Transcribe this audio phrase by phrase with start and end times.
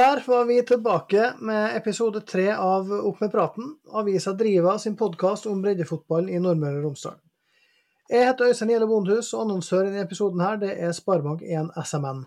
[0.00, 5.44] Der var vi tilbake med episode tre av Opp med praten, avisa Driva sin podkast
[5.50, 7.18] om breddefotball i Nordmøre og Romsdal.
[8.08, 12.22] Jeg heter Øystein Gjelle Bondhus, og annonsør i denne episoden her, det er Sparebank1 SMN.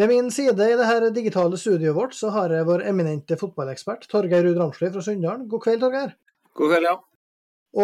[0.00, 4.42] Ved min side i dette digitale studioet vårt så har jeg vår eminente fotballekspert Torgeir
[4.48, 5.46] Ruud Ramsli fra Sunndalen.
[5.52, 6.16] God kveld, Torgeir.
[6.58, 6.96] God kveld, ja.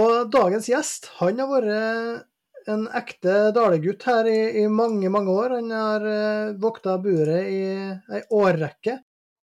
[0.01, 2.27] Og dagens gjest, han har vært
[2.69, 5.55] en ekte dalegutt her i, i, mange, mange år.
[5.59, 7.63] Han har uh, vokta buret i
[8.17, 8.99] ei årrekke.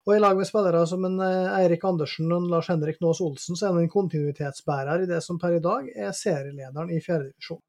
[0.07, 3.57] Og i lag med spillere som en uh, Eirik Andersen og Lars Henrik Nås Olsen,
[3.57, 7.61] så er han en kontinuitetsbærer i det som per i dag er serielederen i fjerdedivisjon.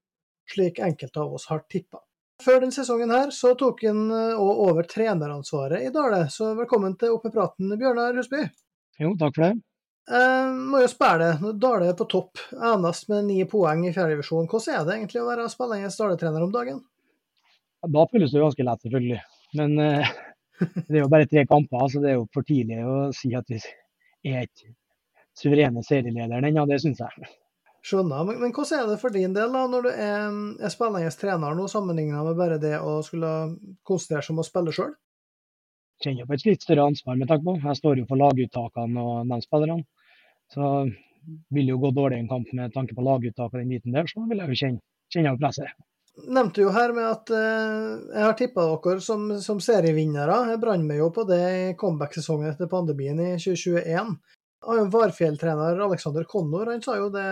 [0.53, 2.01] Slik enkelte av oss har tippa.
[2.43, 6.97] Før denne sesongen her så tok han òg uh, over treneransvaret i Dale, så velkommen
[6.98, 8.47] til Opp i praten, Bjørnar Husby.
[9.01, 9.55] Jo, takk for det.
[10.11, 14.48] Eh, spørre deg, Dale er på topp, enest med ni poeng i fjerdedivisjon.
[14.50, 16.81] Hvordan er det egentlig å være spillende Dale-trener om dagen?
[17.83, 19.20] Da føles det jo ganske lett, selvfølgelig.
[19.58, 20.11] Men eh,
[20.89, 23.47] det er jo bare tre kamper, så det er jo for tidlig å si at
[23.50, 23.62] vi
[24.33, 24.75] er ikke
[25.39, 26.67] suverene serielederen ennå.
[26.70, 27.30] Det syns jeg.
[27.83, 28.27] Skjønner.
[28.27, 31.56] Men, men, hvordan er det for din del, da, når du er, er spillende trener
[31.58, 33.33] nå, sammenligna med bare det å skulle
[33.86, 34.92] konsentrere seg om å spille sjøl?
[36.05, 37.56] Kjenner på et litt større ansvar med tanke på.
[37.62, 39.86] Jeg står jo for laguttakene og de spillerne.
[40.53, 40.69] Så
[41.55, 44.25] vil jo gå dårlig en kamp med tanke på laguttak og den biten der, så
[44.27, 45.73] vil jeg jo kjenne, kjenne presset.
[46.28, 50.42] Nevnte jo her med at eh, jeg har tippa dere som, som serievinnere.
[50.50, 54.12] Jeg brant meg jo på det i comeback-sesongen etter pandemien i 2021.
[54.92, 57.25] Varfjell-trener Alexander Konnor han sa jo det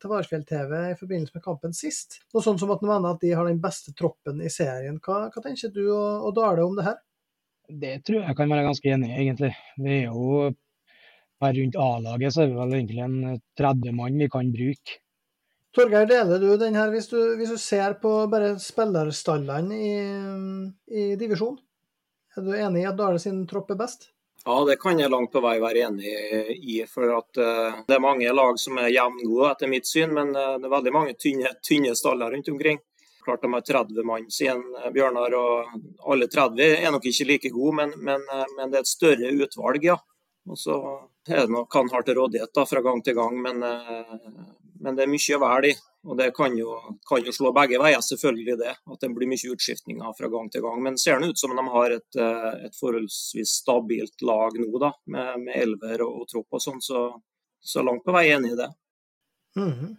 [0.00, 2.20] til Varfjell TV i forbindelse med kampen sist.
[2.32, 4.96] Noe sånn som at han mener at de har den beste troppen i serien.
[5.04, 7.02] Hva, hva tenker du og, og Dale om det her?
[7.68, 9.52] Det tror jeg kan være ganske enig i, egentlig.
[9.76, 10.48] Vi er jo
[11.42, 13.18] her rundt A-laget så er vi vel egentlig en
[13.60, 14.98] 30 mann vi kan bruke.
[15.76, 19.96] Torgeir, deler du den her hvis du, hvis du ser på bare spillerstallene i,
[20.88, 21.58] i divisjon?
[22.36, 24.08] Er du enig i at Dale sin tropp er best?
[24.46, 26.08] Ja, det kan jeg langt på vei være enig
[26.56, 26.80] i.
[26.88, 30.56] For at uh, det er mange lag som er jevngode etter mitt syn, men uh,
[30.56, 32.80] det er veldig mange tynne, tynne staller rundt omkring
[33.28, 35.34] klart de har 30 mann, sier eh, Bjørnar.
[35.36, 38.94] og Alle 30 er nok ikke like gode, men, men, eh, men det er et
[38.94, 39.98] større utvalg, ja.
[40.48, 40.78] Og så
[41.28, 44.16] er det nok han har til rådighet da, fra gang til gang, men, eh,
[44.80, 45.78] men det er mye å velge i.
[46.08, 46.72] Og det kan jo,
[47.10, 48.74] kan jo, slå begge veier, selvfølgelig det.
[48.88, 50.78] At det blir mye utskiftninger fra gang til gang.
[50.80, 52.20] Men ser det ut som de har et,
[52.64, 57.08] et forholdsvis stabilt lag nå, da, med, med elver og, og tropp og sånn, så,
[57.60, 58.70] så langt på vei enig i det.
[59.58, 59.96] Mm -hmm.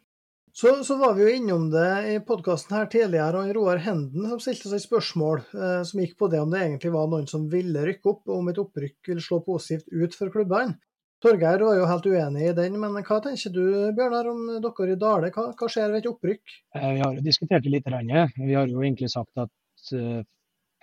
[0.59, 4.41] Så, så, var vi jo innom det i podkasten her tidligere, og Roar Henden som
[4.43, 7.83] stilte seg spørsmål eh, som gikk på det om det egentlig var noen som ville
[7.85, 10.75] rykke opp, og om et opprykk ville slå positivt ut for klubbene.
[11.23, 13.61] Torgeir var jo helt uenig i den, men hva tenker du
[13.95, 15.29] Bjørnar, om dere i Dale?
[15.37, 16.57] Hva, hva skjer ved et opprykk?
[16.75, 17.87] Eh, vi har jo diskutert det litt.
[17.87, 20.27] Vi har jo egentlig sagt at eh,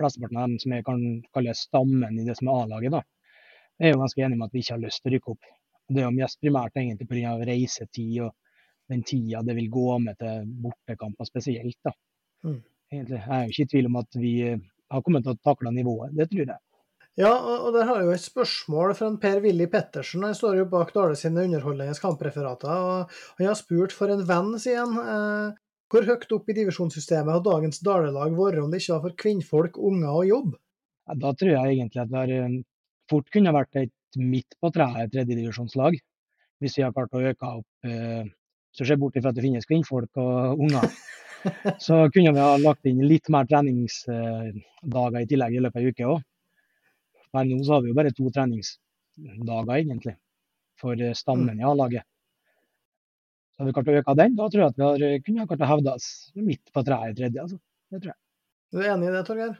[0.01, 1.05] flesteparten av dem som jeg kan
[1.37, 2.99] kalle stammen i det som er A-laget,
[3.77, 5.55] er jo ganske enige med at vi ikke har lyst til å rykke opp.
[5.93, 7.37] Det er jo mest primært egentlig pga.
[7.45, 8.33] reisetid og
[8.91, 11.79] den tida det vil gå med til bortekamper spesielt.
[11.85, 11.93] da.
[12.47, 12.63] Mm.
[12.93, 15.43] Egentlig, jeg er jo ikke i tvil om at vi eh, har kommet til å
[15.43, 16.63] takle nivået, det tror jeg.
[17.17, 20.25] Ja, og der har jeg jo et spørsmål fra Per-Willy Pettersen.
[20.27, 22.69] Han står jo bak Dale sine underholdende kampreferater.
[22.69, 24.99] og Han har spurt for en venn, sier han.
[25.01, 25.57] Eh,
[25.93, 29.79] hvor høyt opp i divisjonssystemet har dagens Dale-lag vært om det ikke var for kvinnfolk,
[29.79, 30.55] unger og jobb?
[31.07, 32.59] Ja, da tror jeg egentlig at det har eh,
[33.11, 35.97] fort kunne vært et midt på treet tredjedivisjonslag.
[36.61, 38.29] Hvis vi har klart å øke opp eh,
[38.79, 40.89] du ser bort fra at det finnes kvinnfolk og unger,
[41.87, 45.95] så kunne vi ha lagt inn litt mer treningsdager i tillegg i løpet av ei
[45.95, 46.27] uke òg.
[47.35, 50.17] Per nå så har vi jo bare to treningsdager, egentlig,
[50.81, 52.07] for stammen i A-laget.
[53.57, 55.63] Så hadde vi klart å øke den, da tror jeg at vi har, kunne klart
[55.65, 57.45] å hevde oss midt på treet i tredje.
[57.45, 57.61] Altså.
[57.89, 58.21] Det tror jeg.
[58.73, 59.55] Du er enig i det, Torgeir?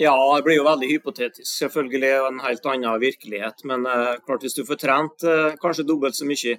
[0.00, 1.48] Ja, det blir jo veldig hypotetisk.
[1.48, 3.64] Selvfølgelig og en helt annen virkelighet.
[3.68, 6.58] Men uh, klart hvis du får trent uh, kanskje dobbelt så mye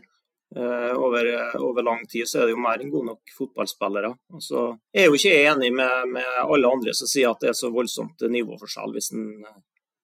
[0.53, 4.13] over, over, lang tid så er det jo mer enn gode nok fotballspillere.
[4.33, 7.57] Og så er jo ikke enig med, med, alle andre som sier at det er
[7.57, 9.29] så voldsomt nivåforskjell hvis en,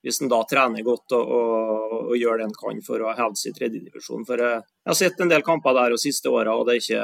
[0.06, 3.42] hvis en da trener godt og, og, og, gjør det en kan for å hevde
[3.42, 4.26] seg i tredjedivisjon.
[4.26, 7.04] For jeg har sett en del kamper der de siste åra, og det er ikke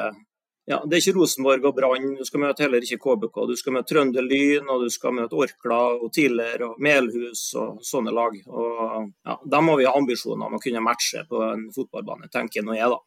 [0.65, 3.36] ja, det er ikke Rosenborg og Brann, du skal møte heller ikke KBK.
[3.51, 7.83] Du skal møte Trønder Lyn, og du skal møte Orkla og Tiller og Melhus og
[7.86, 8.39] sånne lag.
[8.50, 12.65] Og ja, Da må vi ha ambisjoner om å kunne matche på en fotballbane, tenker
[12.65, 12.97] nå jeg, da.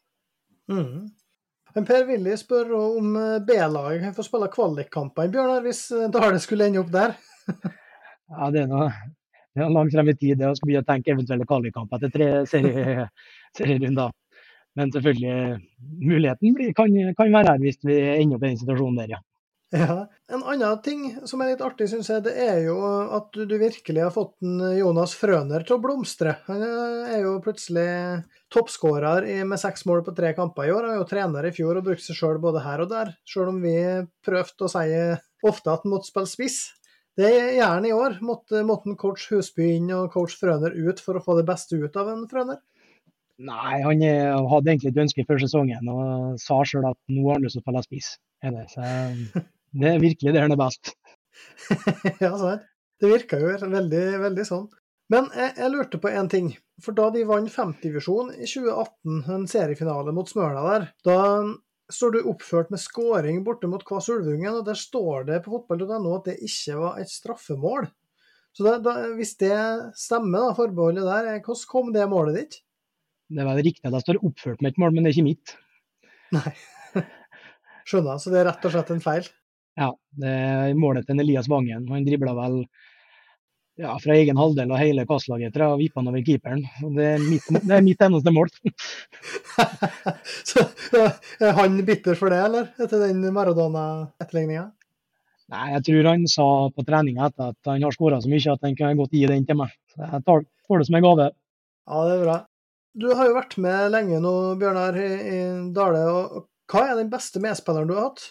[0.68, 1.08] Mm.
[1.78, 6.66] Per Willy spør om eh, B-laget kan få spille kvalikkamper Bjørnar, hvis eh, Dale skulle
[6.66, 7.14] ende opp der?
[8.32, 8.88] ja, det er noe,
[9.54, 12.30] det er langt frem i tid det å begynne å tenke eventuelle kvalikkamper etter tre
[12.50, 13.06] serie,
[13.58, 14.14] serierunder.
[14.78, 15.60] Men selvfølgelig,
[16.02, 19.22] muligheten kan, kan, være her hvis vi ender opp i den situasjonen der, ja.
[19.74, 20.06] Ja.
[20.32, 22.76] En annen ting som er litt artig, syns jeg, det er jo
[23.18, 24.38] at du, virkelig har fått
[24.78, 26.38] Jonas Frøner til å blomstre.
[26.46, 27.88] Han er jo plutselig
[28.54, 30.88] toppskårer med seks mål på tre kamper i år.
[30.88, 33.52] Han er jo trener i fjor og brukte seg sjøl både her og der, sjøl
[33.52, 33.76] om vi
[34.24, 34.86] prøvde å si
[35.48, 36.58] ofte at han måtte spille spiss.
[37.18, 37.28] Det
[37.58, 38.18] gjør han i år.
[38.24, 41.96] Måtte, måtte coach Husby inn og coach Frøner ut for å få det beste ut
[41.98, 42.62] av en Frøner?
[43.38, 44.00] Nei, han
[44.50, 47.62] hadde egentlig et ønske før sesongen og sa sjøl at nå har han lyst til
[47.62, 48.08] å spille spiss.
[48.72, 49.42] Så
[49.72, 50.94] det er virkelig det han er best.
[52.24, 52.66] ja, sant.
[52.98, 54.66] Det virka jo veldig, veldig sånn.
[55.12, 56.50] Men jeg, jeg lurte på én ting.
[56.82, 61.18] For da de vant femtedivisjon i 2018, en seriefinale mot Smøla der, da
[61.92, 66.16] står du oppført med scoring borte mot Kvas Ulvungen, og der står det på fotball.no
[66.18, 67.88] at det ikke var et straffemål.
[68.56, 69.54] Så da, da, hvis det
[69.96, 72.58] stemmer, da, forbeholdet der, hvordan kom det målet ditt?
[73.28, 75.56] Det var riktig at jeg står oppført med et mål, men det er ikke mitt.
[76.34, 76.52] Nei.
[77.88, 78.20] Skjønner.
[78.20, 79.28] Så det er rett og slett en feil?
[79.78, 81.86] Ja, det er målet til Elias Vangen.
[81.92, 82.62] Han dribla vel
[83.78, 86.64] ja, fra egen halvdel og hele kastlaget etter og vippa han over keeperen.
[86.96, 88.50] Det er mitt, det er mitt eneste mål.
[90.50, 90.64] Så
[91.38, 92.72] Er han bitter for det, eller?
[92.74, 94.64] Etter den Maradona-etterligninga?
[95.48, 98.66] Nei, jeg tror han sa på treninga etter at han har skåra så mye at
[98.66, 99.70] han kan godt gi den til meg.
[99.94, 101.28] Så jeg tar, får det som en gave.
[101.88, 102.36] Ja, det er bra.
[102.98, 105.38] Du har jo vært med lenge nå, Bjørnar, i, i
[105.76, 106.02] Dale.
[106.10, 108.26] og Hva er den beste medspilleren du har hatt?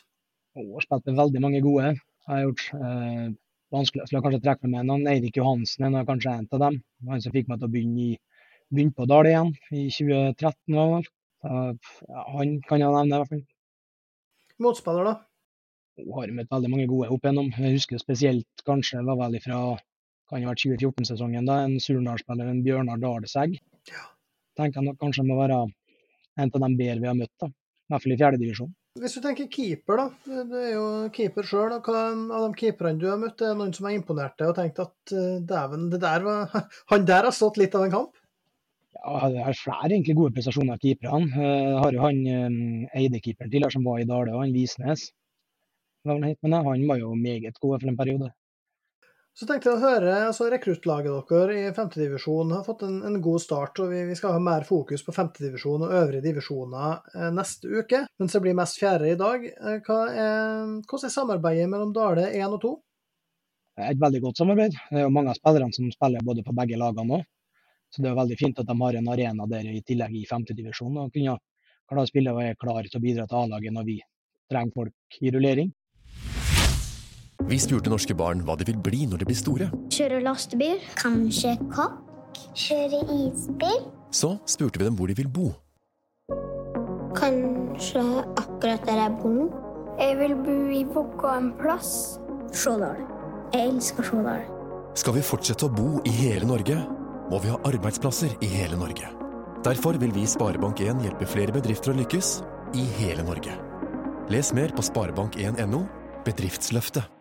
[0.57, 1.92] Og spilt med veldig mange gode.
[2.27, 3.27] Jeg har gjort eh,
[3.74, 5.06] vanskelig, skulle kanskje trekke med noen.
[5.12, 6.81] Eirik Johansen er kanskje en av dem.
[7.12, 10.77] Han som fikk meg til å begynne, i, begynne på Dale igjen i 2013.
[10.77, 11.07] Var
[11.48, 13.44] han kan jeg nevne, i hvert fall.
[14.63, 15.15] Motspiller, da?
[15.98, 17.51] Hun har møtt veldig mange gode opp igjennom.
[17.54, 19.62] Jeg husker spesielt kanskje var vel fra
[20.27, 23.54] kan ha vært 2014-sesongen, da, en Surnadal-spiller, en Bjørnar Dalsegg.
[23.88, 24.01] Ja.
[24.59, 25.62] Tenker jeg nok kanskje må være
[26.38, 27.48] en av de bedre vi har møtt, da.
[27.48, 28.74] i hvert fall i fjerdedivisjon.
[29.01, 30.35] Hvis du tenker keeper, da.
[30.47, 31.75] Du er jo keeper sjøl.
[31.77, 34.81] Av de keeperne du har møtt, er det noen som har imponert deg og tenkt
[34.83, 36.55] at uh, dæven, der var
[36.94, 38.23] Han der har stått litt av en kamp?
[38.97, 41.29] Ja, det er flere egentlig gode prestasjoner av keeperne.
[41.35, 42.57] Jeg uh, har jo han um,
[42.97, 45.09] Eide-keeperen tidligere som var i Dale, han Visnes.
[46.07, 48.31] Men han var jo meget god for en periode.
[49.38, 53.44] Så tenkte jeg å høre, altså Rekruttlaget deres i femtedivisjon har fått en, en, god
[53.44, 53.78] start.
[53.84, 58.00] og vi, vi, skal ha mer fokus på femtedivisjon og øvrige divisjoner eh, neste uke,
[58.18, 59.45] mens det blir mest fjerde i dag.
[59.45, 62.74] Eh, er, hvordan er samarbeidet mellom Dale 1 og 2?
[63.86, 64.81] Et veldig godt samarbeid.
[64.89, 67.24] Det er jo mange av spillerne som spiller både på begge lagene nå.
[67.94, 70.98] Så det er veldig fint at de har en arena der i tillegg i femtedivisjon.
[70.98, 71.38] Og kunne
[71.86, 74.01] klare å spille og er klar til å bidra til A-laget når vi
[74.50, 75.76] trenger folk i rullering.
[77.45, 79.69] Vi spurte norske barn hva de vil bli når de blir store.
[79.94, 80.81] Kjøre lastebil.
[80.98, 82.42] Kanskje kokk.
[82.57, 83.86] Kjøre isbil.
[84.12, 85.51] Så spurte vi dem hvor de vil bo.
[87.18, 88.04] Kanskje
[88.39, 89.48] akkurat der jeg bor nå.
[89.98, 92.19] Jeg vil bo i Vågå en plass.
[92.54, 93.01] Stjårdal.
[93.54, 94.45] Jeg elsker Stjårdal.
[94.98, 96.78] Skal vi fortsette å bo i hele Norge,
[97.31, 99.10] må vi ha arbeidsplasser i hele Norge.
[99.66, 102.31] Derfor vil vi i Sparebank1 hjelpe flere bedrifter å lykkes
[102.78, 103.54] i hele Norge.
[104.33, 105.85] Les mer på sparebank1.no
[106.28, 107.17] bedriftsløftet.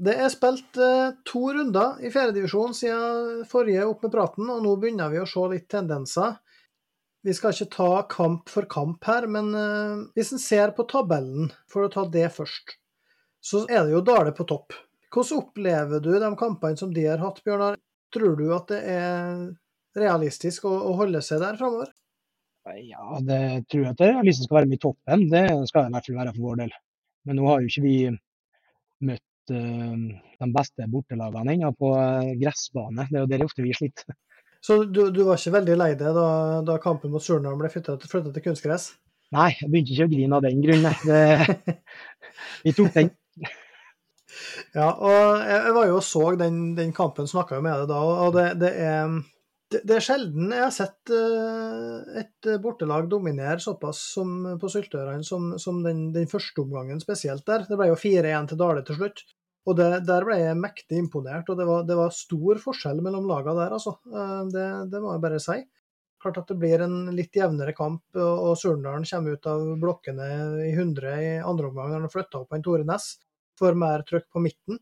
[0.00, 4.72] Det er spilt eh, to runder i fjerdedivisjon siden forrige Opp med praten, og nå
[4.80, 6.38] begynner vi å se litt tendenser.
[7.20, 11.50] Vi skal ikke ta kamp for kamp her, men eh, hvis en ser på tabellen,
[11.68, 12.78] for å ta det først,
[13.44, 14.72] så er det jo Dale på topp.
[15.12, 17.76] Hvordan opplever du de kampene som de har hatt, Bjørnar?
[18.14, 19.48] Tror du at det er
[20.00, 21.92] realistisk å, å holde seg der framover?
[22.86, 25.28] Ja, det tror jeg at det er realistisk skal være med i toppen.
[25.28, 26.76] Det skal det i hvert fall være for vår del.
[27.28, 27.96] Men nå har jo ikke vi
[29.10, 33.06] møtt de beste bortelagene ennå på eh, gressbane.
[33.10, 34.16] Det er jo der ofte vi sliter.
[34.66, 36.26] Så du, du, var ikke veldig lei deg da,
[36.66, 38.90] da kampen mot Surnadal ble flytta til kunstgress?
[39.32, 40.88] Nei, jeg begynte ikke å grine av den grunn.
[42.66, 43.12] Vi tok den.
[44.74, 48.00] Ja, og jeg var jo og så den, den kampen, snakka jo med deg da,
[48.26, 49.14] og det, det er
[49.70, 55.26] det, det, er sjelden jeg har sett uh, et bortelag dominere såpass som på Syltørene
[55.26, 57.68] som, som den, den, første omgangen spesielt der.
[57.68, 59.22] Det ble jo 4-1 til Dale til slutt.
[59.68, 63.28] Og det, Der ble jeg mektig imponert, og det var, det var stor forskjell mellom
[63.28, 63.98] lagene der, altså.
[64.08, 65.58] Uh, det, det, må jeg bare si.
[66.20, 70.30] Klart at det blir en litt jevnere kamp, og, Surndalen kommer ut av blokkene
[70.66, 73.14] i 100 i andre omgang når han flytta opp en Tore Næss.
[73.60, 74.80] Får mer trykk på midten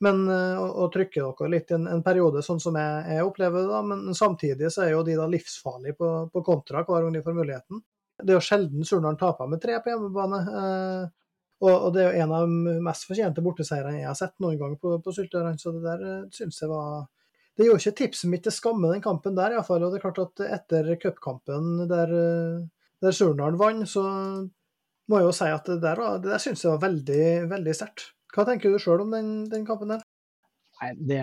[0.00, 3.60] men å, å trykke dere litt i en, en, periode, sånn som jeg, jeg, opplever
[3.60, 3.68] det.
[3.68, 7.24] da, Men samtidig så er jo de da livsfarlige på, på kontra hver gang de
[7.26, 7.82] får muligheten.
[8.20, 10.40] Det er jo sjelden Surnadal taper med tre på hjemmebane.
[11.60, 14.56] Og, og, det er jo en av de mest fortjente borteseierne jeg har sett noen
[14.60, 15.60] gang på, på Syltørene.
[15.60, 17.08] Så det der eh, syns jeg var
[17.58, 19.84] Det gjorde ikke tipset mitt til skamme, den kampen der iallfall.
[19.84, 22.62] Og det er klart at etter cupkampen der, eh,
[23.04, 24.06] der Surnadal vant, så
[25.10, 28.08] må jeg jo si at det der, det der syns jeg var veldig, veldig sterkt.
[28.30, 30.06] Hva tenker du sjøl om den, den kampen der?
[30.80, 31.20] Nei, Det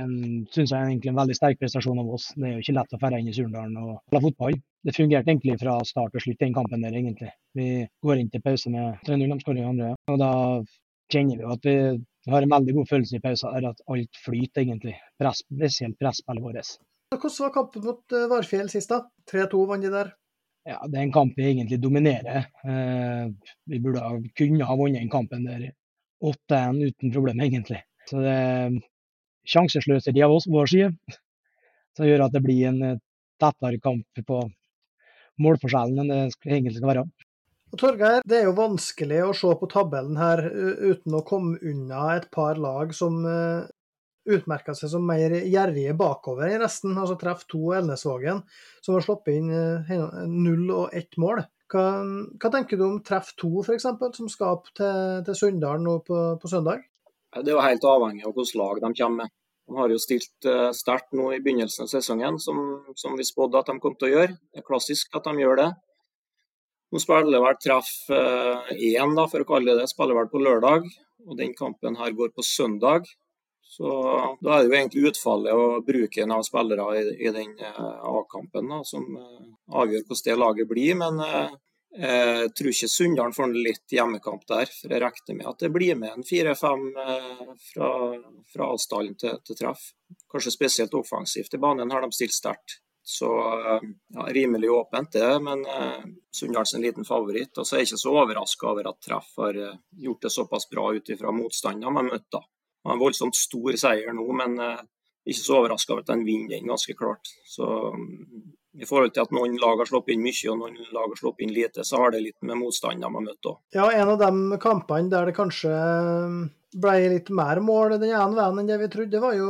[0.54, 2.30] syns jeg er egentlig en veldig sterk prestasjon av oss.
[2.36, 4.60] Det er jo ikke lett å dra inn i Surndalen og spille fotball.
[4.88, 7.34] Det fungerte egentlig fra start til slutt, den kampen der, egentlig.
[7.58, 9.90] Vi går inn til pause med 3-0, de skårer i andre.
[10.14, 10.30] Og da
[11.12, 14.94] kjenner vi at vi har en veldig god følelse i pausen at alt flyter, egentlig.
[15.20, 16.78] Press, spesielt presspillet vårt.
[17.16, 19.04] Hvordan var kampen mot eh, Varfjell sist, da?
[19.32, 20.14] 3-2 vant de der.
[20.68, 22.48] Ja, det er en kamp vi egentlig dominerer.
[22.68, 23.28] Eh,
[23.72, 25.70] vi burde ha, kunne ha vunnet den kampen der
[26.24, 27.80] 8-1 uten problem, egentlig.
[28.08, 28.80] Så det er
[29.48, 31.20] sjansesløseri av oss, vår side,
[31.96, 33.00] som gjør at det blir en eh,
[33.40, 34.42] tettere kamp på
[35.44, 37.08] målforskjellen enn det skal- egentlig skal være.
[37.68, 42.16] Og Torgeir, det er jo vanskelig å se på tabellen her uten å komme unna
[42.16, 43.20] et par lag som
[44.28, 46.96] utmerka seg som mer gjerrige bakover i resten.
[46.98, 48.42] Altså treff 2 og Elnesvågen,
[48.84, 49.52] som har sluppet inn
[50.32, 51.44] null og ett mål.
[51.72, 51.86] Hva,
[52.40, 53.88] hva tenker du om treff 2 f.eks.,
[54.20, 56.86] som skal opp til, til Sunndal nå på, på søndag?
[57.36, 59.34] Det er jo helt avhengig av hvilket lag de kommer med.
[59.68, 62.62] De har jo stilt eh, sterkt nå i begynnelsen av sesongen, som,
[62.96, 64.40] som vi spådde at de kom til å gjøre.
[64.52, 65.70] Det er klassisk at de gjør det.
[66.96, 70.88] Nå spiller vel treff én, da, for å kalle det det, spiller vel på lørdag.
[71.28, 73.10] Og den kampen her går på søndag.
[73.68, 73.88] Så
[74.42, 78.72] da er det jo egentlig utfallet og bruken av spillere i, i den eh, A-kampen
[78.88, 80.94] som eh, avgjør hvordan det laget blir.
[81.02, 81.52] Men eh,
[81.96, 84.70] jeg tror ikke Sunndalen får en litt hjemmekamp der.
[84.70, 87.92] For jeg regner med at det blir med en fire-fem eh, fra,
[88.54, 89.88] fra avstanden til, til treff.
[90.32, 91.56] Kanskje spesielt offensivt.
[91.56, 92.82] I banen har de stilt sterkt.
[93.08, 95.40] Så eh, ja, rimelig åpent, det.
[95.40, 96.04] Men eh,
[96.36, 97.56] Sunndalen er en liten favoritt.
[97.58, 100.70] Og så er jeg ikke så overraska over at Treff har eh, gjort det såpass
[100.70, 102.28] bra ut ifra motstandene de har møtt.
[102.36, 102.44] da.
[102.44, 104.84] Det var en voldsomt stor seier nå, men eh,
[105.28, 107.32] ikke så overraska over at de vinner den ganske klart.
[107.48, 107.66] Så
[107.96, 108.44] mm,
[108.78, 111.48] i forhold til at noen lag har sluppet inn mye og noen lag har sluppet
[111.48, 113.58] inn lite, så har det litt med motstanden de har møtt òg.
[113.76, 115.74] Ja, en av de kampene der det kanskje
[116.78, 119.50] ble litt mer mål den ene veien enn det vi trodde, det var jo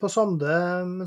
[0.00, 0.56] på Sande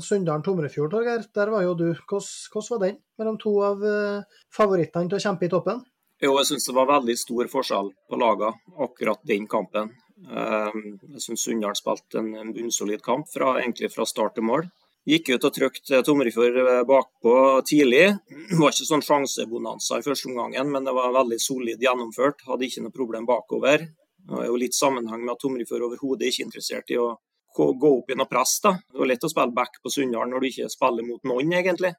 [0.04, 1.24] Sunndalen-Tomrefjord, Torgeir.
[1.34, 1.88] Der var jo du.
[2.08, 5.82] Hvordan, var den mellom to av eh, favorittene til å kjempe i toppen?
[6.22, 9.92] Jo, jeg syns det var veldig stor forskjell på lagene akkurat den kampen.
[10.26, 10.78] Eh,
[11.14, 14.70] Jeg syns Sunndal spilte en en bunnsolid kamp fra, egentlig fra start til mål.
[15.08, 17.34] Gikk ut og trykte Tomrefjord eh, bakpå
[17.68, 18.10] tidlig.
[18.28, 22.44] Det var ikke sånn sjansebonanza i første omgangen, men det var veldig solid gjennomført.
[22.48, 23.86] Hadde ikke noe problem bakover.
[23.88, 27.14] Det var jo litt sammenheng med at Tomrefjord overhodet ikke er interessert i å
[27.56, 28.58] gå gå opp i noe press.
[28.62, 28.74] da.
[28.92, 31.94] Det var lett å spille back på Sunndal når du ikke spiller mot noen, egentlig.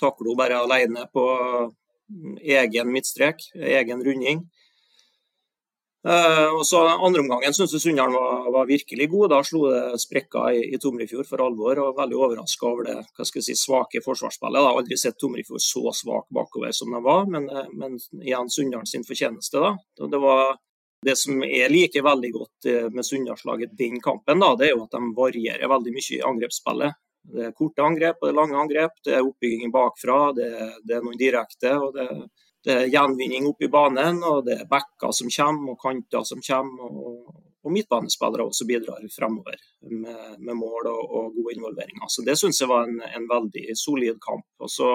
[0.00, 4.46] Takler hun bare alene på mm, egen midtstrek, egen runding.
[6.00, 9.32] Eh, og så Andre omgangen syns jeg Sunndal var, var virkelig god.
[9.34, 11.82] Da slo det sprekker i, i Tomrefjord for alvor.
[11.82, 14.60] og Veldig overraska over det hva skal jeg si, svake forsvarsspillet.
[14.60, 18.52] Jeg har aldri sett Tomrefjord så svak bakover som de var, men, eh, men igjen
[18.52, 19.60] Sunndal sin fortjeneste.
[19.60, 19.76] da.
[20.08, 20.56] Det var
[21.04, 24.84] det som jeg liker veldig godt eh, med Sunndalslaget den kampen, da, det er jo
[24.84, 27.00] at de varierer veldig mye i angrepsspillet.
[27.30, 30.48] Det er korte angrep og det er lange angrep, det er oppbygging bakfra, det,
[30.88, 31.72] det er noen direkte.
[31.76, 32.08] og det,
[32.64, 36.42] det er gjenvinning oppe i banen, og det er backer som kommer, og kanter som
[36.44, 36.90] kommer.
[36.90, 39.56] Og, og midtbanespillere også bidrar fremover
[39.88, 42.08] med, med mål og, og, gode involveringer.
[42.08, 44.46] Så Det syns jeg var en, en, veldig solid kamp.
[44.60, 44.90] Og Så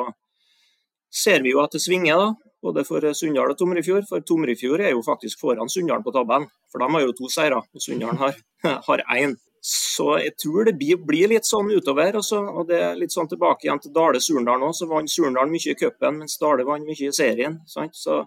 [1.14, 2.34] ser vi jo at det svinger, da,
[2.66, 4.06] både for Sunndal og Tomrefjord.
[4.10, 7.62] For Tomrefjord er jo faktisk foran Sunndal på tabellen, for de har jo to seire,
[7.62, 9.38] og Sunndal har én.
[9.66, 12.20] Så jeg tror det blir, litt sånn utover.
[12.20, 14.70] Også, og det er litt sånn tilbake igjen til Dale-Surndal nå.
[14.78, 17.58] Så vant Surndal mye i cupen, mens Dale vant mye i serien.
[17.66, 17.98] Sant?
[17.98, 18.20] Så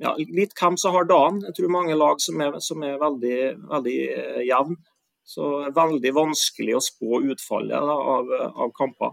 [0.00, 1.42] ja, litt hvem som har dagen.
[1.44, 4.80] Jeg tror mange lag som er, som er veldig, veldig eh, jevne.
[5.28, 9.12] Så veldig vanskelig å spå utfallet da, av, av kamper.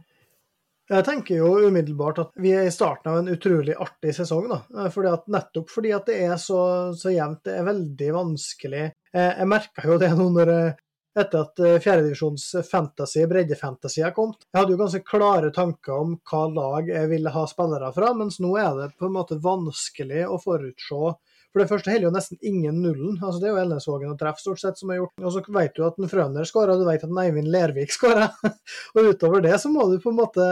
[0.87, 4.47] Jeg tenker jo umiddelbart at vi er i starten av en utrolig artig sesong.
[4.47, 4.87] da.
[4.93, 6.61] Fordi at, nettopp fordi at det er så,
[6.95, 7.43] så jevnt.
[7.43, 8.87] Det er veldig vanskelig.
[9.11, 10.73] Jeg, jeg merka jo det nå når jeg,
[11.15, 14.43] etter at fjerdedivisjons fantasy, breddefantasy har kommet.
[14.51, 18.41] Jeg hadde jo ganske klare tanker om hva lag jeg ville ha spillere fra, mens
[18.43, 21.15] nå er det på en måte vanskelig å forutse.
[21.55, 23.13] For det første heller jo nesten ingen nullen.
[23.23, 25.13] altså Det er jo Elnesvågen og Treff stort sett som har gjort.
[25.21, 28.27] Og så vet du at en Frøner skåra, du vet at en Eivind Lervik skåra.
[28.97, 30.47] og utover det så må du på en måte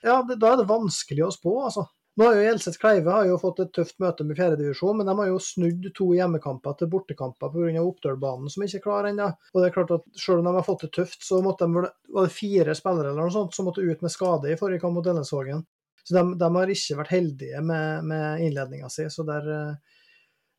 [0.00, 1.84] Ja, da er det vanskelig å spå, altså.
[2.20, 5.12] Nå har jo Gjelseth Kleive har jo fått et tøft møte med fjerdedivisjon, men de
[5.16, 7.80] har jo snudd to hjemmekamper til bortekamper pga.
[7.80, 9.28] Oppdølbanen som ikke er klar ennå.
[9.54, 11.86] Og det er klart at selv om de har fått det tøft, så måtte de,
[12.12, 14.98] var det fire spillere eller noe sånt som måtte ut med skade i forrige kamp
[14.98, 15.64] mot Elnesvågen.
[16.04, 19.06] Så de, de, har ikke vært heldige med, med innledninga si.
[19.08, 19.48] Så der,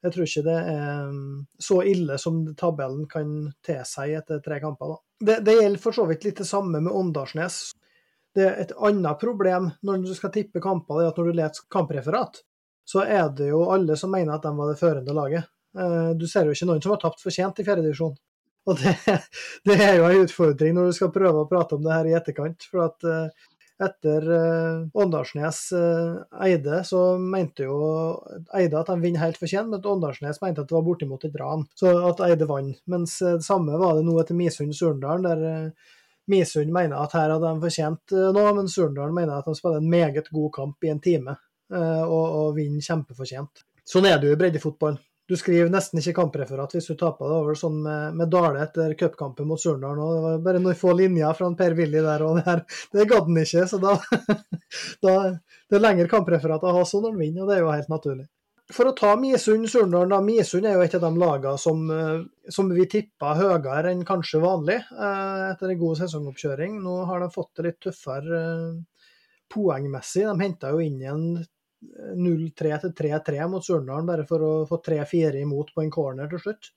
[0.01, 1.13] jeg tror ikke det er
[1.61, 4.97] så ille som tabellen kan tilsi etter tre kamper.
[5.21, 7.67] Det, det, gjelder for så vidt litt det samme med Åndalsnes.
[8.35, 11.67] Det er et annet problem når du skal tippe kamper, er at når du leser
[11.71, 12.41] kampreferat,
[12.87, 15.47] så er det jo alle som mener at de var det førende laget.
[15.77, 18.17] Eh, du ser jo ikke noen som har tapt fortjent i fjerdedivisjon.
[18.69, 18.95] Og det,
[19.67, 22.17] det, er jo en utfordring når du skal prøve å prate om det her i
[22.19, 22.67] etterkant.
[22.71, 23.47] For at eh,
[23.81, 25.59] etter uh, Åndalsnes
[26.45, 27.79] Eide, så mente jo
[28.53, 31.65] Eide at de vinner helt fortjent, men Åndalsnes mente at det var bortimot et ran,
[31.73, 32.77] så at Eide vant.
[32.93, 35.73] Mens det samme var det nå etter Misund-Surndalen, der
[36.29, 39.89] Misund mener at her hadde de fortjent noe, men Surndalen mener at de spiller en
[39.89, 41.33] meget god kamp i en time
[41.71, 43.63] og, og vinner kjempefortjent.
[43.87, 44.99] Sånn er det jo i breddefotball.
[45.31, 47.29] Du skriver nesten ikke kampreferat hvis du taper.
[47.31, 49.95] Det var sånn med, med Dale etter cupkampen mot Surndal.
[49.95, 53.39] Det var bare noen få linjer fra Per-Willy der, og det, her, det gadd han
[53.39, 53.63] ikke.
[53.71, 53.95] Så da,
[55.05, 57.71] da Det er lengre kampreferat å ha sånn når han vinner, og det er jo
[57.71, 58.27] helt naturlig.
[58.71, 62.85] For å ta Misund-Surndal, Misund er jo et av de lagene som, eh, som vi
[62.87, 66.77] tippa høyere enn kanskje vanlig eh, etter en god sesongoppkjøring.
[66.83, 69.09] Nå har de fått det litt tøffere eh,
[69.51, 70.23] poengmessig.
[70.27, 71.25] De henta jo inn igjen
[72.21, 76.43] 0-3 til 3-3 mot Surndalen, bare for å få 3-4 imot på en corner til
[76.45, 76.71] slutt.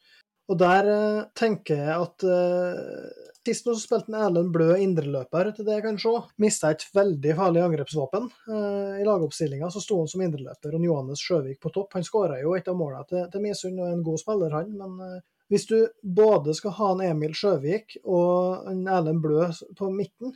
[0.50, 5.66] Og der uh, tenker jeg at uh, Sist nå så spilte Erlend Blø indreløper, til
[5.66, 6.12] det jeg kan se.
[6.40, 8.30] Mista et veldig farlig angrepsvåpen.
[8.48, 11.92] Uh, I lagoppstillinga sto han som indreløper, og Johannes Sjøvik på topp.
[11.98, 14.72] Han skåra jo et av målene til, til Misund og er en god spiller, han.
[14.80, 15.20] Men
[15.52, 15.76] hvis du
[16.16, 20.32] både skal ha en Emil Sjøvik og en Erlend Blø på midten,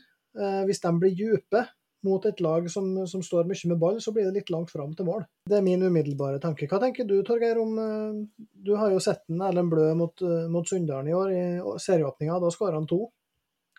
[0.69, 1.65] hvis de blir dype,
[2.07, 4.93] mot et lag som, som, står mye med ball, så blir det litt langt fram
[4.97, 5.25] til mål.
[5.51, 6.69] Det er min umiddelbare tanke.
[6.71, 10.47] Hva tenker du, Torgeir, om eh, Du har jo sett den Erlend Blø mot, eh,
[10.53, 12.39] mot Sunndalen i år, i serieåpninga.
[12.43, 13.09] Da skåra han to.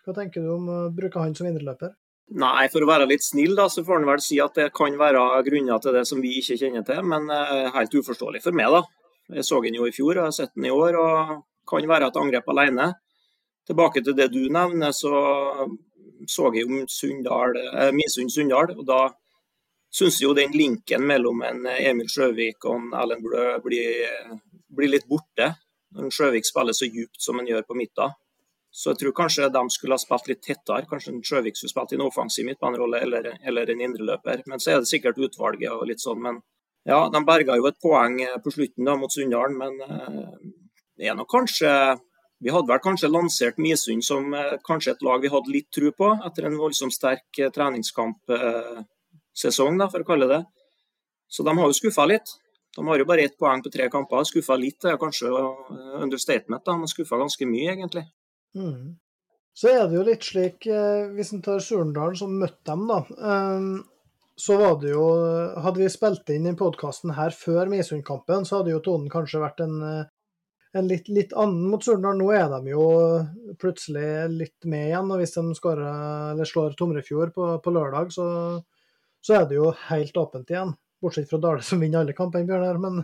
[0.04, 1.96] Hva tenker du om å bruke han som indreløper?
[2.40, 4.94] Nei, for å være litt snill, da, så får han vel si at det kan
[4.98, 7.26] være grunner til det som vi ikke kjenner til, men
[7.74, 8.84] helt uforståelig for meg, da.
[9.34, 11.32] Jeg så den jo i fjor, og har sett den i år, og
[11.70, 12.86] kan være et angrep alene.
[13.66, 15.10] Tilbake til det du nevner, så
[16.28, 18.74] så jeg om eh, Misund-Sunndal.
[18.78, 19.00] og Da
[19.92, 24.06] syns jo den linken mellom en Emil Sjøvik og en Erlend Blø blir,
[24.68, 25.54] blir, litt borte.
[25.96, 28.14] Når Sjøvik spiller så djupt som han gjør på midten.
[28.70, 30.86] Så jeg tror kanskje de skulle ha spilt litt tettere.
[30.90, 34.44] Kanskje Sjøvik skulle spilt i en offensiv midtbanerolle eller, eller en indreløper.
[34.46, 36.22] Men så er det sikkert utvalget og litt sånn.
[36.22, 36.38] Men
[36.86, 39.58] ja, de berga jo et poeng på slutten da mot Sunndalen.
[39.58, 40.30] men eh,
[41.00, 41.72] det er nok kanskje
[42.40, 45.90] vi hadde vel kanskje lansert Misund som eh, kanskje et lag vi hadde litt tro
[45.92, 50.44] på, etter en voldsomt sterk eh, treningskampsesong, eh, for å kalle det.
[51.30, 52.28] Så de har jo skuffa litt.
[52.76, 54.24] De har jo bare ett poeng på tre kamper.
[54.24, 55.26] Skuffa litt er kanskje
[56.00, 58.04] understatement, da, men skuffa ganske mye, egentlig.
[58.56, 58.96] Mm.
[59.54, 60.66] Så er det jo litt slik,
[61.14, 62.98] hvis en tar Surndalen som møtte dem, da.
[64.40, 65.06] Så var det jo
[65.60, 69.60] Hadde vi spilt inn denne podkasten her før Misund-kampen, så hadde jo tonen kanskje vært
[69.66, 69.74] en
[70.72, 72.18] en litt, litt annen mot Surnadal.
[72.20, 72.84] Nå er de jo
[73.60, 75.10] plutselig litt med igjen.
[75.10, 78.26] og Hvis de skårer, slår Tomrefjord på, på lørdag, så,
[79.20, 80.74] så, er det jo helt åpent igjen.
[81.00, 82.80] Bortsett fra Dale som vinner alle kampene, Bjørnar.
[82.82, 83.02] Men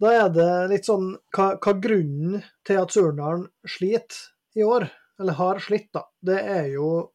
[0.00, 4.88] da er det litt sånn Hva, hva grunnen til at Surnadal sliter i år,
[5.20, 7.10] eller har slitt, da, det er jo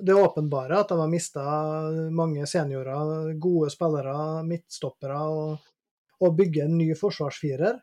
[0.00, 1.42] det åpenbare at de har mista
[2.14, 4.14] mange seniorer, gode spillere,
[4.46, 5.66] midtstoppere, og,
[6.24, 7.80] og bygger en ny forsvarsfirer.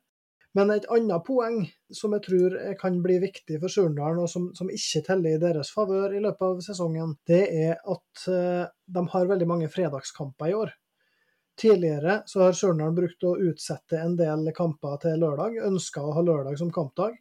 [0.57, 1.59] Men et annet poeng
[1.93, 5.69] som jeg tror kan bli viktig for Surndalen, og som, som, ikke teller i deres
[5.75, 10.55] favør i løpet av sesongen, det er at uh, de har veldig mange fredagskamper i
[10.57, 10.73] år.
[11.61, 16.25] Tidligere så har Surndalen brukt å utsette en del kamper til lørdag, ønska å ha
[16.25, 17.19] lørdag som kampdag.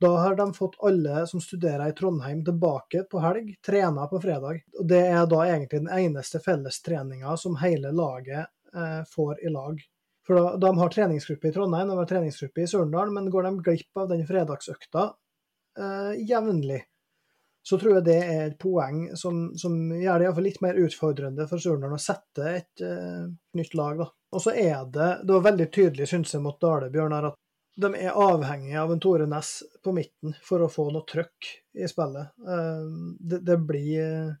[0.00, 4.60] Da har de fått alle som studerer i Trondheim tilbake på helg, trena på fredag.
[4.78, 8.46] Og Det er da egentlig den eneste fellestreninga som hele laget
[8.76, 9.80] eh, får i lag.
[10.28, 13.52] For da, De har treningsgruppe i Trondheim, de har treningsgruppe i Surndal, men går de
[13.64, 15.06] glipp av den fredagsøkta
[15.80, 16.82] eh, jevnlig,
[17.64, 21.48] så tror jeg det er et poeng som, som gjør det iallfall litt mer utfordrende
[21.48, 23.24] for Surndal å sette et eh,
[23.56, 24.04] nytt lag.
[24.04, 24.10] da.
[24.36, 27.40] Og så er det det var veldig tydelig, syns jeg, mot Dale Bjørnar, at
[27.78, 29.52] de er avhengige av en Tore Næss
[29.84, 32.36] på midten for å få noe trøkk i spillet.
[32.44, 32.84] Eh,
[33.32, 34.36] det, det blir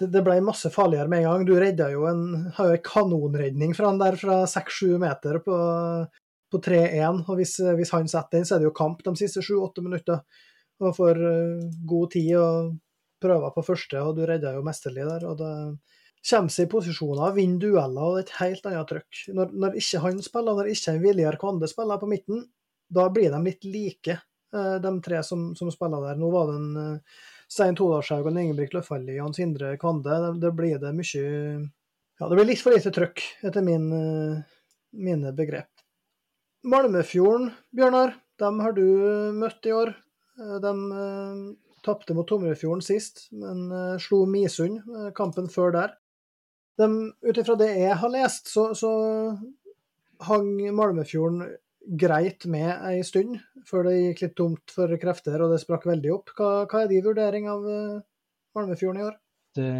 [0.00, 1.44] det, det, ble masse farligere med en gang.
[1.48, 2.24] Du redda jo en,
[2.56, 5.56] har jo en kanonredning fra han der fra 6-7 meter på,
[6.52, 7.22] på 3-1.
[7.24, 10.20] og hvis, hvis, han setter den, så er det jo kamp de siste 7-8 minutter.
[10.84, 12.74] Og får uh, god tid og
[13.24, 15.24] prøver på første, og du redda jo mesterlig der.
[15.24, 15.52] og det
[16.26, 19.20] kommer seg i posisjoner, vinner dueller, og det er et helt annet trøkk.
[19.38, 22.42] Når, når ikke han spiller, når ikke en Viljar Kvande spiller på midten,
[22.92, 24.18] da blir de litt like,
[24.52, 26.20] uh, de tre som, som, spiller der.
[26.20, 27.00] Nå var det en
[27.50, 31.24] Stein Todalshaug og Ingebrigt Løffelli og Indre Kvande, det, blir det mye
[32.16, 34.40] Ja, det blir litt for lite trøkk, etter min, eh,
[34.96, 35.68] mine begrep.
[36.66, 38.86] Malmefjorden, Bjørnar, dem har du
[39.36, 39.92] møtt i år.
[40.40, 40.72] Eh, de
[41.86, 43.68] tapte mot Tomrefjorden sist, men
[44.02, 44.80] slo Misund
[45.14, 45.92] kampen før der.
[46.80, 48.90] Ut ifra det jeg har lest, så, så
[50.26, 51.44] hang Malmefjorden
[51.86, 56.12] greit med ei stund, før det gikk litt tomt for krefter og det sprakk veldig
[56.14, 56.32] opp.
[56.36, 58.02] Hva, hva er din vurdering av eh,
[58.56, 59.16] Malmefjorden i år?
[59.56, 59.70] Det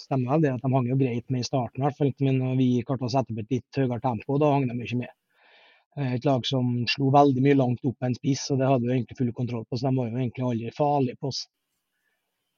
[0.00, 2.12] stemmer vel det at de hang jo greit med i starten, hvert fall.
[2.24, 5.00] Men når vi klarte å sette opp et litt høyere tempo, da hang de ikke
[5.02, 5.14] med.
[5.98, 8.94] Eh, Et lag som slo veldig mye langt opp en spiss, og det hadde vi
[8.96, 9.76] egentlig full kontroll på.
[9.76, 11.46] Så de var jo egentlig aldri farlige på oss.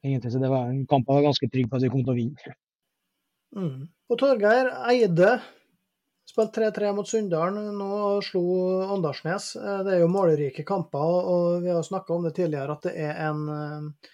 [0.05, 2.15] Egentlig, så det var en kamp jeg var ganske trygg på at vi kom til
[2.15, 2.55] å vinne.
[3.57, 3.81] Mm.
[4.11, 5.33] Og Torgeir Eide
[6.31, 7.91] spilte 3-3 mot Sunndalen nå
[8.25, 8.43] slo
[8.95, 9.51] Åndalsnes.
[9.61, 12.95] Eh, Det er jo målrike kamper, og vi har snakka om det tidligere at det
[12.97, 14.11] er en eh,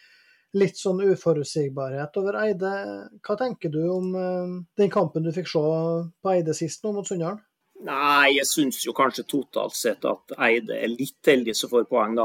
[0.56, 2.72] litt sånn uforutsigbarhet over Eide.
[3.20, 7.06] Hva tenker du om eh, den kampen du fikk se på Eide sist nå mot
[7.08, 7.42] Sunndalen?
[7.84, 12.14] Nei, jeg syns jo kanskje totalt sett at Eide er litt heldig som får poeng,
[12.16, 12.24] da.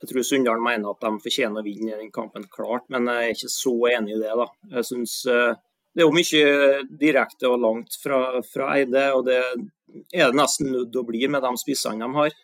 [0.00, 3.34] Jeg tror Sunndalen mener at de fortjener å vinne den kampen, klart, men jeg er
[3.34, 4.32] ikke så enig i det.
[4.36, 4.46] da.
[4.76, 5.56] Jeg synes eh,
[5.90, 10.70] Det er jo mye direkte og langt fra, fra Eide, og det er det nesten
[10.70, 12.36] nødt til å bli med de spissene de har.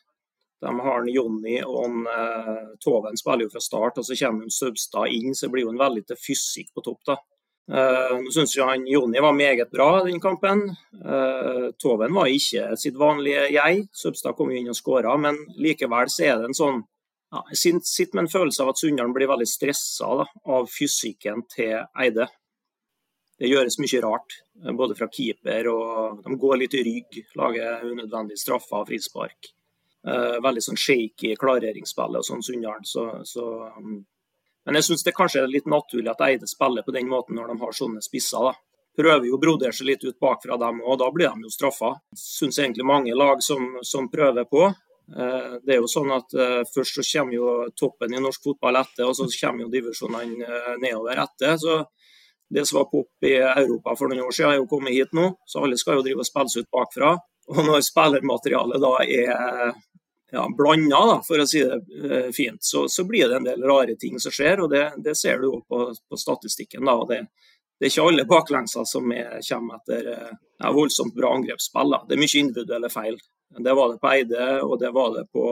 [0.67, 4.47] De har en Jonny og en, eh, Toven spiller jo fra start, og så kommer
[4.47, 7.03] en Søbstad inn, så blir jo veldig til fysikk på topp.
[7.07, 7.17] da.
[7.67, 10.61] Uh, nå synes jeg han Jonny var meget bra den kampen.
[11.03, 13.89] Uh, Toven var ikke sitt vanlige jeg.
[13.91, 16.85] Søbstad kom jo inn og skåra, men likevel så er det en sånn
[17.35, 20.07] ja, sitter med en følelse av at Sunndalen blir veldig stressa
[20.47, 22.29] av fysikken til Eide.
[23.37, 27.85] Det gjøres mye rart, eh, både fra keeper og De går litt i rygg, lager
[27.85, 29.53] unødvendige straffer og frispark.
[30.07, 32.85] Uh, veldig sånn shaky klareringsspillet og sånn Sunndalen.
[32.87, 33.43] Så, så
[33.75, 34.05] um,
[34.67, 37.53] men jeg syns det kanskje er litt naturlig at Eide spiller på den måten når
[37.53, 38.49] de har sånne spisser.
[38.49, 38.55] da.
[38.99, 41.93] Prøver jo å brodere seg litt ut bakfra dem, og da blir de jo straffa.
[42.19, 44.65] Syns egentlig mange lag som, som prøver på.
[44.67, 48.81] Eh, Det er jo sånn at eh, Først så kommer jo toppen i norsk fotball
[48.81, 51.55] etter, og så kommer jo divisjonene eh, nedover etter.
[51.63, 51.85] så
[52.49, 55.33] Det som var pop i Europa for noen år siden, er jo kommet hit nå.
[55.47, 57.17] Så alle skal jo drive og spilles ut bakfra.
[57.51, 59.75] Og når spillermaterialet da er
[60.31, 61.79] ja, blanda, da, for å si det
[62.11, 64.63] eh, fint, så, så, blir det en del rare ting som skjer.
[64.65, 66.85] og Det, det ser du jo på, på statistikken.
[66.87, 67.23] da, og det,
[67.79, 70.33] det, er ikke alle baklengser som er, kommer etter eh,
[70.63, 71.99] ja, voldsomt bra angrepsspill.
[72.09, 73.21] Det er mye individuelle feil.
[73.57, 75.47] Det var det på Eide, og det var det på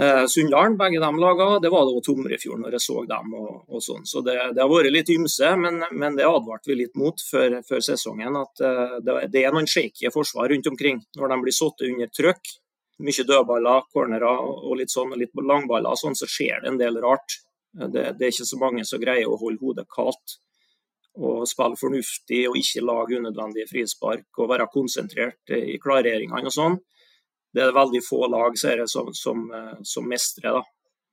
[0.00, 1.60] eh, Sunndalen, begge de lagene.
[1.62, 3.34] Det var det òg Tomrefjord når jeg så dem.
[3.38, 4.06] og, og sånn.
[4.08, 7.60] Så det, det, har vært litt ymse, men, men det advarte vi litt mot før,
[7.68, 8.40] før sesongen.
[8.40, 12.58] At eh, det, er noen shaky forsvar rundt omkring når de blir satt under trøkk
[13.02, 17.40] mye dødballer, cornerer og litt sånn, litt langballer, sånn, så skjer det en del rart.
[17.72, 20.36] Det, det, er ikke så mange som greier å holde hodet kaldt
[21.12, 26.78] og spille fornuftig og ikke lage unødvendige frispark og være konsentrert i klareringene og sånn.
[27.52, 29.44] Det er veldig få lag som, som,
[29.84, 30.56] som mestrer.
[30.56, 30.62] da.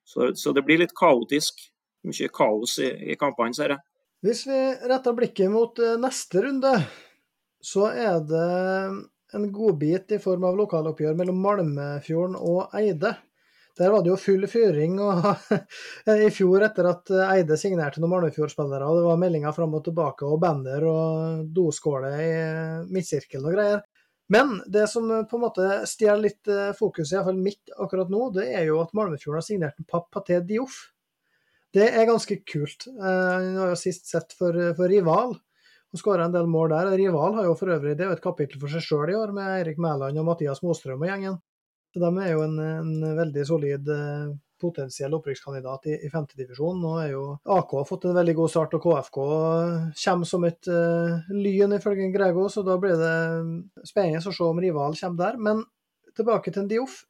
[0.07, 1.59] Så, så, det blir litt kaotisk.
[2.07, 3.83] Mye kaos i, i kampene, ser jeg.
[4.23, 6.71] Hvis vi retter blikket mot neste runde,
[7.63, 8.47] så er det
[9.35, 13.13] en godbit i form av lokaloppgjør mellom Malmefjorden og Eide.
[13.79, 14.97] Der var det jo full fyring
[16.27, 18.89] i fjor etter at Eide signerte noen Malmefjord-spillere.
[18.97, 22.33] Det var meldinger fram og tilbake og banner og doskåler i
[22.89, 23.85] midtsirkelen og greier.
[24.29, 28.67] Men det som på en måte stjeler litt fokus, iallfall mitt akkurat nå, det er
[28.67, 30.77] jo at Malmefjorden har signert en Papp Paté Dioff.
[31.73, 32.85] Det er ganske kult.
[33.01, 35.33] Han har jo sist sett for, for Rival
[35.89, 36.91] og skåra en del mål der.
[36.97, 39.33] Rival har jo for øvrig det er jo et kapittel for seg sjøl i år,
[39.33, 41.39] med Eirik Mæland og Mathias Mostrøm og gjengen.
[41.93, 43.89] Så De er jo en, en veldig solid
[44.61, 46.79] potensiell opprykkskandidat i, i femtedivisjon.
[46.83, 47.23] Nå er jo
[47.57, 49.19] AK fått en veldig god start, og KFK
[50.03, 52.47] kommer som et uh, lyn, ifølge Grego.
[52.51, 55.39] Så da blir det spennende å se om Rival kommer der.
[55.49, 55.63] Men
[56.17, 57.03] tilbake til Dioff.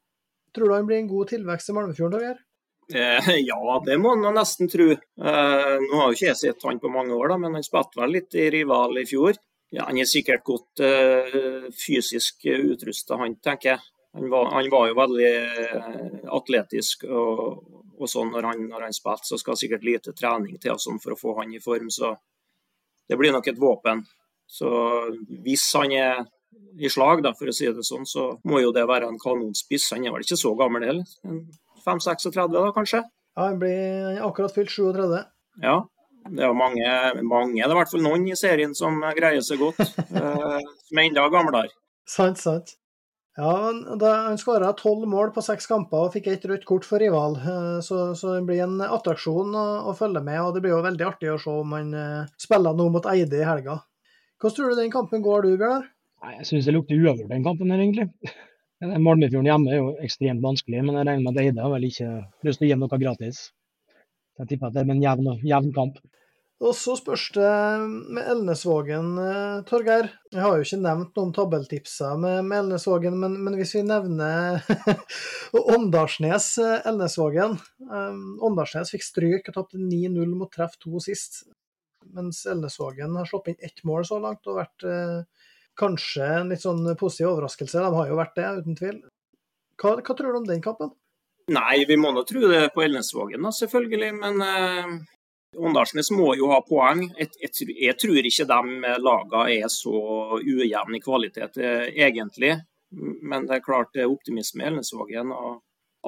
[0.55, 2.39] Tror du han blir en god tilvekst i Malmefjorden, Dager?
[2.93, 4.89] Eh, ja, det må man nesten tro.
[4.91, 8.01] Eh, nå har jo ikke jeg sett han på mange år, da, men han spilte
[8.01, 9.37] vel litt i rival i fjor.
[9.69, 13.83] Ja, Han er sikkert godt eh, fysisk utrusta, han, tenker jeg.
[14.17, 15.33] Han var, han var jo veldig
[15.77, 17.59] uh, atletisk og,
[17.99, 21.13] og, sånn når han, når han spilte, så skal sikkert lite trening til sånn for
[21.13, 21.91] å få han i form.
[21.93, 22.15] Så
[23.09, 24.01] det blir nok et våpen.
[24.49, 24.69] Så
[25.45, 26.23] hvis han er
[26.79, 29.91] i slag, da, for å si det sånn, så må jo det være en kanonspiss.
[29.93, 31.15] Han er vel ikke så gammel heller.
[31.85, 33.03] 5-36 da, kanskje?
[33.37, 35.21] Ja, han blir akkurat fylt 37.
[35.63, 35.77] Ja,
[36.29, 36.89] det er mange,
[37.23, 39.79] mange, det er i hvert fall noen i serien som greier seg godt.
[40.13, 41.71] uh, som er enda gamlere.
[42.09, 42.75] Sant, sant.
[43.37, 43.51] Ja,
[44.01, 47.37] Han skåra tolv mål på seks kamper og fikk et rødt kort for rival.
[47.43, 50.41] Uh, så, så, det blir en attraksjon å, å, følge med.
[50.41, 53.39] og Det blir jo veldig artig å se om han uh, spiller noe mot Eide
[53.39, 53.79] i helga.
[54.39, 55.87] Hvordan tror du den kampen går, du, Bjørnar?
[56.33, 58.09] Jeg syns det lukter uavgjort den kampen her, egentlig.
[59.07, 62.11] Malmefjorden hjemme er jo ekstremt vanskelig, men jeg regner med at Eide har vel ikke
[62.47, 63.41] lyst til å gi noe gratis.
[64.39, 65.99] Jeg tipper at det er en jevn, jevn kamp.
[66.59, 67.49] Og så spørs det
[68.11, 70.09] med Elnesvågen, eh, Torgeir.
[70.27, 74.59] Jeg har jo ikke nevnt noen tabelltipser med, med Elnesvågen, men, men, hvis vi nevner
[75.75, 77.55] Åndalsnes Elnesvågen Elnesvågen
[78.43, 81.45] um, fikk stryk og tapte 9-0 mot treff 2 sist.
[82.11, 85.47] Mens Elnesvågen har sluppet inn ett mål så langt og vært uh,
[85.79, 87.85] kanskje en litt sånn positiv overraskelse.
[87.85, 88.97] De har jo vært det, uten tvil.
[89.79, 90.91] Hva, hva tror du om den kampen?
[91.55, 94.11] Nei, vi må nå tro det på Elnesvågen, selvfølgelig.
[94.19, 94.43] Men
[95.57, 97.07] Åndalsnes må jo ha poeng.
[97.17, 99.95] Jeg, jeg, jeg, tror ikke de lagene er så
[100.37, 102.53] ujevne i kvalitet, eh, egentlig.
[102.91, 105.33] Men det er klart det er optimisme i Elnesvågen.
[105.33, 105.59] og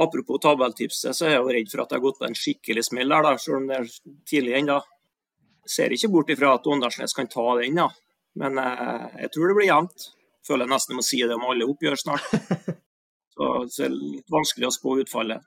[0.02, 2.86] Apropos tabelltipset, så er jeg jo redd for at det har gått på en skikkelig
[2.88, 3.90] smell der, da, selv om det er
[4.30, 4.78] tidlig ennå.
[5.68, 7.90] Ser ikke bort ifra at Åndalsnes kan ta den, da.
[8.40, 10.08] men eh, jeg tror det blir jevnt.
[10.48, 12.30] Føler jeg nesten må si det om alle oppgjør snart.
[13.32, 15.46] Så, så det er litt vanskelig å spå utfallet.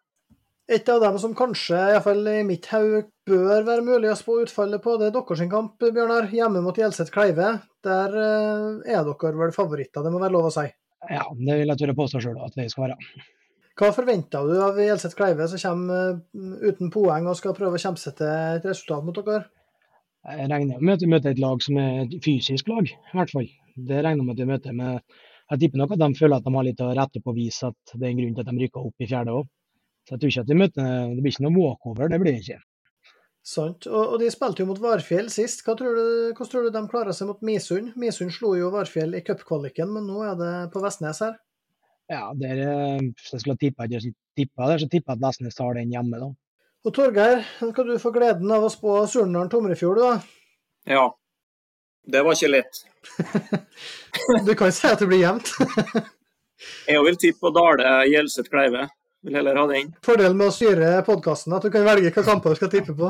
[0.73, 4.83] Et av dem som kanskje, iallfall i mitt hode, bør være mulig å spå utfallet
[4.85, 6.29] på, det er deres kamp, Bjørnar.
[6.33, 7.55] Hjemme mot Hjelset Kleive.
[7.85, 10.67] Der eh, er dere vel favoritter, det må være lov å si?
[11.11, 13.25] Ja, det vil jeg tørre påstå sjøl at vi skal være.
[13.75, 17.83] Hva forventer du av Hjelset Kleive, som kommer eh, uten poeng og skal prøve å
[17.83, 19.49] kjempe seg til et resultat mot dere?
[20.25, 23.33] Jeg regner med at vi møter et lag som er et fysisk lag, i hvert
[23.35, 23.49] fall.
[23.75, 24.77] Det regner jeg med at vi møter.
[24.79, 24.95] Men
[25.53, 27.69] jeg tipper nok at de føler at de har litt å rette på å vise
[27.69, 29.51] at det er en grunn til at de rykker opp i fjerde òg.
[30.05, 32.45] Så jeg tror ikke at vi møter Det blir ikke noe walkover, det blir det
[32.45, 32.63] ikke.
[33.45, 33.85] Sant.
[33.91, 35.61] Og, og, de spilte jo mot Varfjell sist.
[35.67, 37.93] Hva tror du, hvordan tror du de klarer seg mot Misund?
[38.01, 41.37] Misund slo jo Varfjell i cupkvaliken, men nå er det på Vestnes her.
[42.09, 42.63] Ja, der,
[43.01, 46.31] hvis jeg skulle tippa der, så tipper jeg at Vestnes tar den hjemme, da.
[46.85, 50.17] Og Torgeir, skal du få gleden av å spå Surnadal Tomrefjord, da?
[50.89, 51.05] Ja.
[52.05, 52.83] Det var ikke lett.
[54.49, 55.53] du kan si at det blir jevnt.
[56.93, 58.89] jeg vil tippe på Dale Gjelseth Kleive.
[59.25, 59.95] Vil heller ha den.
[60.05, 63.09] Fordelen med å styre podkasten at du kan velge hvilke kamper du skal tippe på.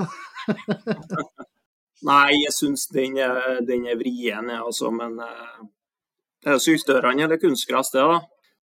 [2.08, 3.18] Nei, jeg syns den,
[3.66, 4.92] den, er vrien, altså.
[4.94, 8.20] Men det er syltørene eller kunstgress, det, da.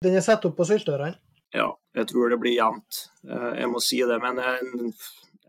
[0.06, 1.18] Den er satt opp på syltørene?
[1.54, 3.04] Ja, jeg tror det blir jevnt.
[3.28, 4.16] Uh, jeg må si det.
[4.22, 4.92] Men jeg,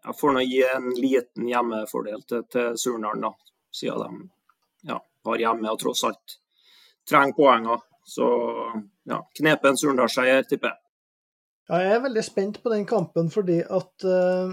[0.01, 3.53] jeg får nå gi en liten hjemmefordel til, til Surnadal, da.
[3.75, 6.41] Siden de ja, har hjemme og tross alt
[7.09, 7.79] trenger poenger.
[8.03, 8.27] Så
[9.03, 10.81] ja, knepen Surndalsseier, tipper jeg.
[11.65, 14.51] Ja, jeg er veldig spent på den kampen fordi at eh,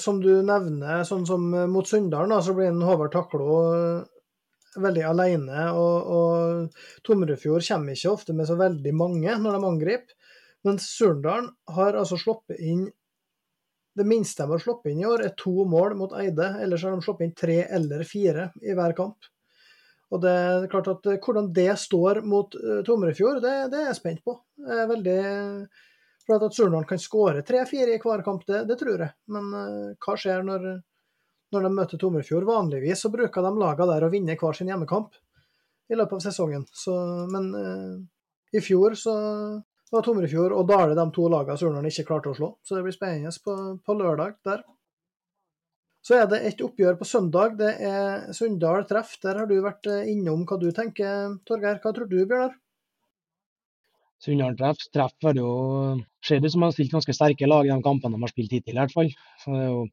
[0.00, 4.06] som du nevner, sånn som mot Sunndalen, så blir en Håvard Taklo uh,
[4.80, 5.66] veldig alene.
[5.76, 10.16] Og, og Tomrefjord kommer ikke ofte med så veldig mange når de angriper.
[10.64, 12.88] Mens Surndalen har altså sluppet inn
[13.96, 16.46] Det minste de har sluppet inn i år, er to mål mot Eide.
[16.62, 19.28] Ellers har de sluppet inn tre eller fire i hver kamp.
[20.14, 22.54] Og det er klart at Hvordan det står mot
[22.86, 24.38] Tomrefjord, det, det, er jeg spent på.
[24.62, 25.18] Jeg er veldig
[26.30, 29.14] for at Surnadal kan skåre tre-fire i hver kamp, det, det, tror jeg.
[29.34, 30.68] Men uh, hva skjer når,
[31.54, 32.46] når, de møter Tomrefjord?
[32.46, 35.18] Vanligvis så bruker de lagene der å vinne hver sin hjemmekamp
[35.90, 36.66] i løpet av sesongen.
[36.70, 36.94] Så,
[37.32, 37.96] men uh,
[38.54, 39.14] i fjor så
[39.90, 42.52] var Tomrefjord og Dale de to lagene Surnadal ikke klarte å slå.
[42.62, 44.62] Så det blir spennende på, på, lørdag der.
[46.06, 47.58] Så er det et oppgjør på søndag.
[47.58, 49.18] Det er Sunndal treff.
[49.20, 51.82] Der har du vært eh, innom hva du tenker, Torgeir.
[51.82, 52.54] Hva tror du, Bjørnar?
[54.20, 55.50] Sunndal treff, treff har jo
[56.24, 58.76] ser ut som har stilt ganske sterke lag i de kampene de har spilt hittil,
[58.76, 59.12] i hvert fall.
[59.42, 59.84] Så det er jo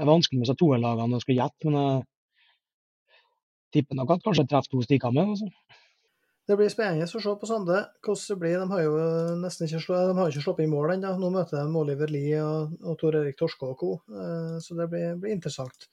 [0.00, 1.98] det er vanskelig med seg toerlagene og skulle gjette, men jeg
[3.76, 5.34] tipper nok at kanskje treffer to stikker med.
[5.34, 5.50] Altså.
[6.48, 8.56] Det blir spennende å se på Sande hvordan det blir.
[8.62, 8.94] De har jo
[9.42, 11.12] nesten ikke, slå, de har ikke slått i mål ennå.
[11.20, 14.88] Nå møter de Oliver Lie og, og Tor Erik Torske og co., eh, så det
[14.90, 15.86] blir, blir interessant.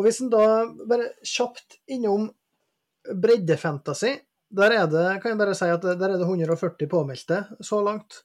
[0.00, 0.42] Og Hvis en da
[0.88, 2.30] bare kjapt innom
[3.12, 4.16] breddefantasy,
[4.52, 8.22] der er det, kan jeg bare si at der er det 140 påmeldte så langt.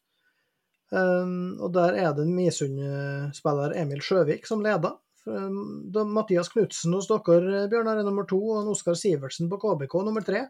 [0.88, 4.96] Um, og der er det Misund-spiller Emil Sjøvik som leder.
[5.28, 10.24] Um, Mathias Knutsen hos dere, Bjørnar, er nummer to, og Oskar Sivertsen på KBK nummer
[10.24, 10.46] tre.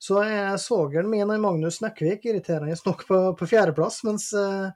[0.00, 4.72] Så er svogeren min Magnus Nekkvik irriterende nok på, på fjerdeplass, mens uh,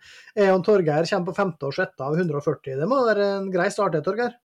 [0.51, 2.77] og Torgeir kommer på femte og sjette av 140.
[2.83, 4.37] Det må være en grei start, Torgeir?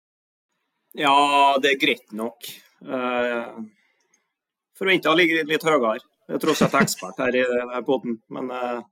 [0.99, 1.17] Ja,
[1.59, 2.47] det er greit nok.
[2.87, 3.59] Uh,
[4.79, 5.99] forventa å ligge litt høyere.
[6.29, 8.87] Jeg er tross alt ekspert her i poden, men uh,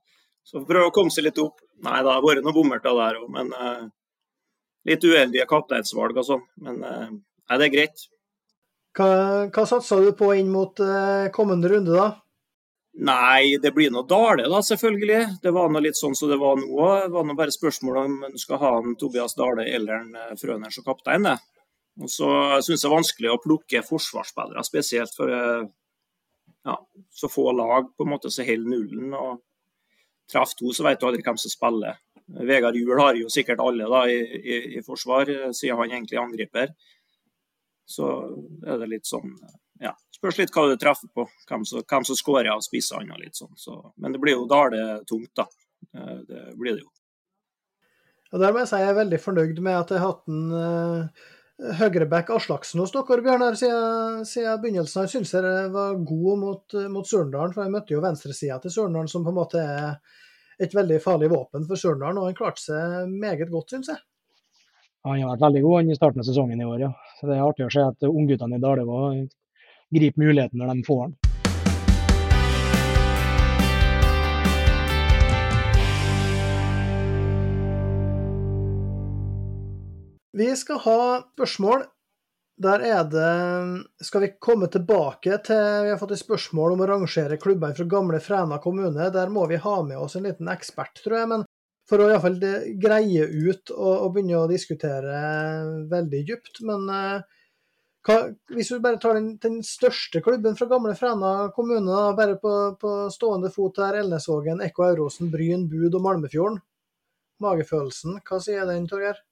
[0.47, 1.59] så prøve å komme seg litt opp.
[1.83, 3.87] Nei, det har vært noen bommerter der òg, men uh,
[4.87, 6.45] litt uheldige kapteinsvalg og sånn.
[6.63, 8.05] Men uh, nei, det er greit.
[8.97, 9.09] Hva,
[9.53, 10.79] hva satsa du på inn mot
[11.35, 12.07] kommende runde, da?
[12.97, 15.19] Nei, det blir noe Dale, da, selvfølgelig.
[15.43, 16.87] Det var noe litt sånn som det var nå.
[17.03, 20.73] Det var noe bare spørsmål om du skal ha en Tobias Dale eller en Frøner
[20.73, 21.27] som kaptein.
[21.27, 21.35] det.
[22.01, 22.31] Og så
[22.65, 25.29] syns jeg det er vanskelig å plukke forsvarsspillere, spesielt for
[26.67, 26.75] ja,
[27.13, 29.13] så få lag på en måte som holder nullen.
[29.13, 29.43] og
[30.31, 31.99] Treff to, så vet du aldri hvem som spiller.
[32.27, 36.73] Vegard Juel har jo sikkert alle da, i, i, i, forsvar, siden han egentlig angriper.
[37.87, 38.09] Så
[38.67, 39.31] er det litt sånn
[39.79, 43.37] ja, Spørs litt hva du treffer på, hvem som, hvem skårer av spissene og litt
[43.37, 43.53] sånn.
[43.55, 45.47] Så, men det blir jo Dale tungt, da.
[46.27, 46.91] Det blir det jo.
[48.33, 51.11] Og Der må jeg si jeg er veldig fornøyd med at jeg har hatt en
[51.57, 55.05] høyreback Aslaksen hos dere, Bjørnar, siden, siden begynnelsen.
[55.05, 59.09] Jeg syns dere var god mot, mot Surndalen, for jeg møtte jo venstresida til Surndalen,
[59.11, 59.97] som på en måte er
[60.61, 64.03] et veldig farlig våpen for Surndalen, og han klarte seg meget godt, syns jeg.
[65.07, 66.91] Han har vært veldig god i starten av sesongen i år, ja.
[67.19, 68.85] Så Det er artig å se at ungguttene i Dale
[69.93, 71.26] griper muligheten når de får den.
[80.37, 80.99] Vi skal ha
[81.33, 81.85] spørsmål.
[82.61, 86.89] Der er det Skal vi komme tilbake til Vi har fått et spørsmål om å
[86.89, 89.09] rangere klubbene fra gamle Fræna kommune.
[89.13, 91.29] Der må vi ha med oss en liten ekspert, tror jeg.
[91.33, 91.45] Men
[91.89, 92.37] for å iallfall
[92.83, 95.21] greie ut og, og, begynne å diskutere
[95.89, 96.61] veldig dypt.
[96.69, 97.21] Men uh,
[98.05, 98.17] hva,
[98.53, 102.97] hvis du bare tar den, den, største klubben fra gamle Fræna kommune, bare på, på,
[103.13, 106.61] stående fot her, Elnesvågen, Ekko Eurosen, Bryn, Bud og Malmefjorden.
[107.41, 109.23] Magefølelsen, hva sier den, Torgeir?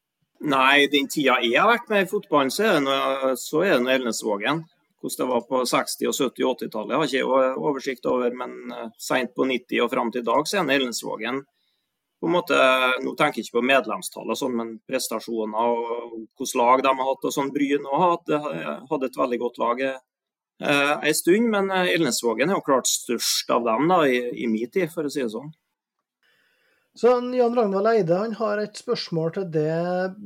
[0.44, 3.78] Nei, den tida jeg har vært med i fotballen, så er det noe, så er
[3.78, 4.64] det noe Elnesvågen.
[5.00, 8.56] Hvordan det var på 60-, og 70- og 80-tallet har ikke oversikt over, men
[8.98, 11.44] seint sent på 90- og fram til i dag så er det Elnesvågen
[12.20, 12.58] på en måte,
[13.04, 17.28] Nå tenker jeg ikke på medlemstallet, sånn, men prestasjoner og hvilket lag de har hatt.
[17.28, 18.40] og sånn, Bryn hadde,
[18.90, 23.68] hadde et veldig godt lag eh, en stund, men Elnesvågen er jo klart størst av
[23.68, 25.52] dem da, i, i min tid, for å si det sånn.
[26.96, 29.72] Så Jan Ragnvald Eide han har et spørsmål til det.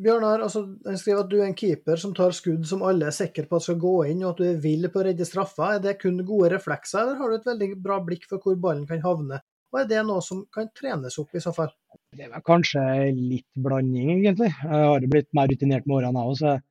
[0.06, 3.16] Bjørnar, altså, han skriver at du er en keeper som tar skudd som alle er
[3.16, 5.72] sikre på at skal gå inn, og at du er vill på å redde straffa.
[5.76, 8.86] Er det kun gode reflekser, eller har du et veldig bra blikk for hvor ballen
[8.90, 9.42] kan havne?
[9.74, 11.74] Og er det noe som kan trenes opp i så fall?
[12.14, 12.86] Det er kanskje
[13.18, 14.52] litt blanding, egentlig.
[14.54, 16.64] Jeg har blitt mer rutinert med årene òg, så jeg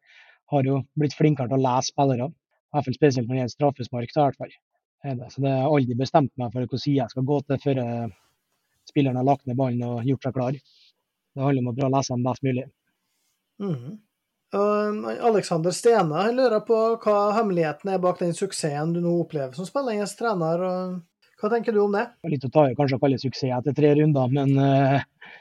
[0.55, 2.31] har jo blitt flinkere til å lese spillere.
[2.31, 4.15] I hvert fall spesielt når det gjelder straffespark.
[4.15, 8.09] Så, det har aldri bestemt meg for hvilken side jeg skal gå til før jeg
[8.89, 10.59] spilleren har lagt ned ballen og gjort seg klar.
[10.59, 12.67] Det handler om å prøve å lese den best mulig.
[13.63, 13.97] Mm.
[14.55, 19.53] Uh, Alexander Stene han lurer på hva hemmeligheten er bak den suksessen du nå opplever
[19.57, 20.65] som spillende trener.
[21.39, 22.07] Hva tenker du om det?
[22.19, 25.35] Det er litt å ta i kanskje å kalle suksess etter tre runder, men, uh,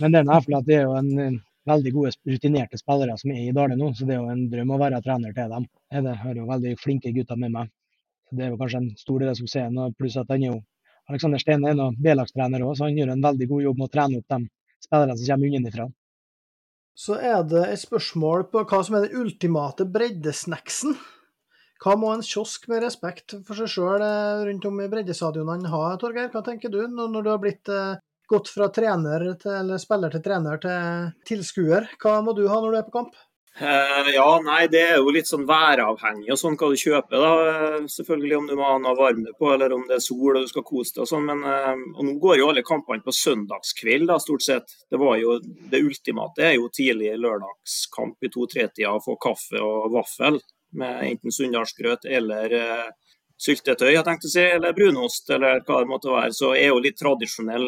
[0.00, 3.44] men det er i at det er jo en veldig gode, rutinerte spillere som er
[3.44, 3.92] i Dale nå.
[3.94, 5.68] Så det er jo en drøm å være trener til dem.
[5.92, 7.72] Jeg har jo veldig flinke gutter med meg.
[8.32, 9.80] Det er jo kanskje en stor del av suksessen.
[9.98, 10.60] Pluss at han er jo
[11.12, 13.92] Alexander Steen er en B-lagstrener òg, så han gjør en veldig god jobb med å
[13.92, 15.88] trene opp de spillerne som kommer unnafra.
[16.92, 20.96] Så er det et spørsmål på hva som er den ultimate breddesnacksen.
[21.82, 25.84] Hva må en kiosk med respekt for seg sjøl eh, rundt om i breddestadionene ha,
[25.98, 26.30] Torgeir?
[26.30, 27.96] Hva tenker du når du har blitt eh,
[28.30, 31.88] gått fra trener til, eller spiller til trener til tilskuer?
[32.02, 33.16] Hva må du ha når du er på kamp?
[33.60, 37.20] Uh, ja, nei, det er jo litt sånn væravhengig og sånn hva du kjøper.
[37.20, 37.32] da.
[37.82, 40.46] Uh, selvfølgelig om du må ha noe varme på, eller om det er sol og
[40.46, 41.26] du skal kose deg og sånn.
[41.28, 44.72] Men uh, og nå går jo alle kampene på søndagskveld, da, stort sett.
[44.88, 49.92] Det var jo det ultimate er jo tidlig lørdagskamp i 2-3-tida å få kaffe og
[49.98, 50.40] vaffel
[50.80, 52.54] med enten sunndalsgrøt eller
[53.42, 56.30] syltetøy, jeg tenkte å si, eller brunost, eller hva det måtte være.
[56.32, 57.66] Så er jo litt tradisjonell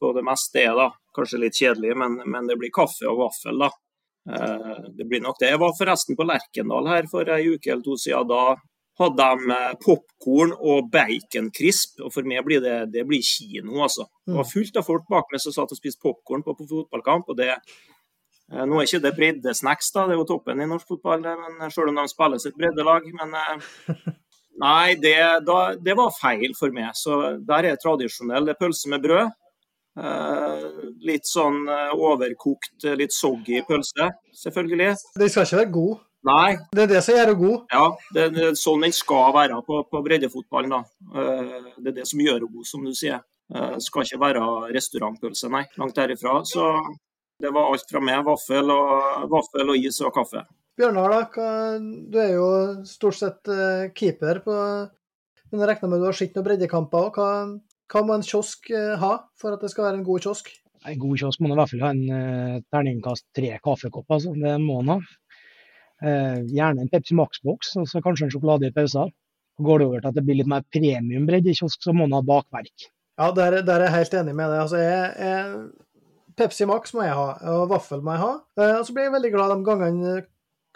[0.00, 0.88] på det meste, da.
[1.14, 3.68] Kanskje litt kjedelig, men, men det blir kaffe og vaffel, da.
[4.30, 5.50] Eh, det blir nok det.
[5.52, 8.30] Jeg var forresten på Lerkendal her for ei uke eller to siden.
[8.30, 8.56] Da
[9.00, 12.00] hadde de eh, popkorn og baconcrisp.
[12.04, 14.06] Og for meg blir det, det blir kino, altså.
[14.26, 14.52] Det var mm.
[14.52, 17.30] fullt av folk bak meg som satt og spiste popkorn på, på fotballkamp.
[17.32, 20.96] og det eh, nå er ikke det breddesnacks, da, det er jo toppen i norsk
[20.96, 23.10] fotball, men selv om de spiller sitt breddelag.
[23.18, 23.36] Men
[24.66, 26.92] nei, det, da, det, var feil for meg.
[26.98, 28.46] Så der er tradisjonell.
[28.46, 29.36] Det er pølse med brød.
[29.98, 30.66] Eh,
[31.02, 34.06] litt sånn eh, overkokt, eh, litt soggy pølse,
[34.38, 34.94] selvfølgelig.
[35.18, 36.04] Den skal ikke være god?
[36.28, 36.50] Nei.
[36.76, 37.64] Det er det som gjør den god?
[37.74, 37.84] Ja,
[38.14, 40.76] det er sånn den skal være på, på breddefotballen.
[40.76, 40.82] da.
[41.80, 43.24] Det er det som gjør den god, som du sier.
[43.50, 44.42] Det skal ikke være
[44.76, 45.64] restaurantpølse, nei.
[45.80, 46.36] Langt derifra.
[46.46, 46.68] Så
[47.40, 48.20] det var alt fra meg.
[48.28, 50.44] Vaffel og, vaffel og is og kaffe.
[50.78, 51.48] Bjørnar, da,
[51.80, 52.50] du er jo
[52.88, 53.50] stort sett
[53.96, 57.18] keeper på Men jeg regner med du har sett noen breddekamper òg.
[57.90, 60.52] Hva må en kiosk eh, ha for at det skal være en god kiosk?
[60.88, 64.16] En god kiosk må i hvert fall ha en uh, terningkast tre kaffekopper.
[64.16, 64.32] Altså.
[64.32, 64.98] Det må han ha.
[66.00, 69.12] Uh, gjerne en Pepsi Max-boks og så kanskje en sjokolade i pausen.
[69.60, 72.16] Går det over til at det blir litt mer premiumbredd i kiosk, så må han
[72.16, 72.86] ha bakverk.
[73.20, 74.62] Ja, der, der, er jeg helt enig med deg.
[74.62, 78.30] Altså, jeg, jeg, Pepsi Max må jeg ha, og vaffel må jeg ha.
[78.78, 80.14] Og så blir jeg veldig glad de gangene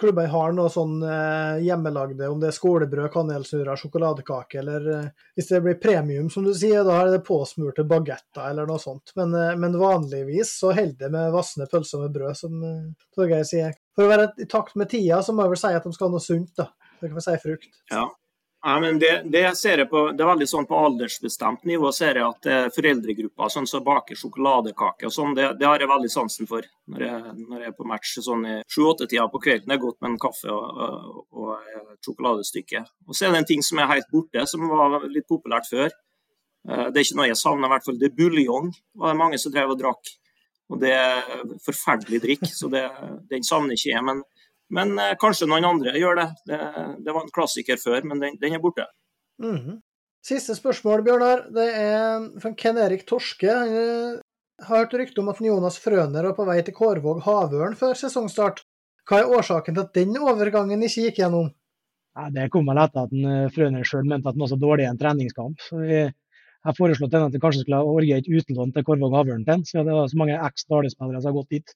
[0.01, 5.51] klubbene har noe sånn eh, hjemmelagde, om det er skolebrød, kanelsnurrer, sjokoladekake, eller eh, hvis
[5.53, 9.14] det blir premium, som du sier, da er det påsmurte bagetter eller noe sånt.
[9.18, 13.47] Men, eh, men vanligvis så holder det med vassende pølser med brød, som eh, Torgeir
[13.49, 13.78] sier.
[13.95, 16.11] For å være i takt med tida, så må jeg vel si at de skal
[16.11, 16.70] ha noe sunt, da.
[16.99, 17.82] Så kan vi si frukt.
[17.92, 18.09] Ja.
[18.67, 22.17] Ja, men det, det, ser jeg på, det er veldig sånn på aldersbestemt nivå ser
[22.17, 26.09] jeg at er foreldregrupper sånn som baker sjokoladekake og sånn, det, det, har jeg veldig
[26.09, 29.69] sansen for når jeg, når jeg er på match sånn i sju-åtte-tida på kvelden.
[29.69, 31.53] Det er godt med en kaffe og, og, og
[31.93, 32.83] et sjokoladestykke.
[33.05, 35.93] Og så er det en ting som er helt borte, som var litt populært før.
[36.65, 38.01] Eh, det er ikke noe jeg savner, i hvert fall.
[38.01, 38.73] Det er buljong.
[39.03, 40.15] var det mange som drev og drakk.
[40.73, 41.21] Og det er
[41.67, 42.87] forferdelig drikk, så det,
[43.29, 44.09] den savner ikke jeg.
[44.09, 44.25] men
[44.73, 46.29] men eh, kanskje noen andre gjør det.
[46.49, 46.61] det.
[47.05, 47.12] det.
[47.12, 48.87] var en klassiker før, men den, den er borte.
[49.43, 49.81] Mm -hmm.
[50.25, 51.49] Siste spørsmål, Bjørnar.
[51.53, 53.51] Det er fra Ken Erik Torske.
[53.51, 54.21] Han eh,
[54.69, 58.65] har hørt rykte om at Jonas Frøner var på vei til Kårvåg Havørn før sesongstart.
[59.09, 61.51] Hva er årsaken til at den overgangen ikke gikk gjennom?
[62.17, 64.89] Ja, det kom vel etter at Frøner sjøl mente at han var så dårlig i
[64.89, 65.61] en treningskamp.
[65.61, 65.99] Så vi
[66.65, 69.93] har foreslått at det kanskje skulle ha et utlån til Kårvåg Havørn til så det
[69.93, 71.75] var så mange eks-Dale-spillere som har gått dit.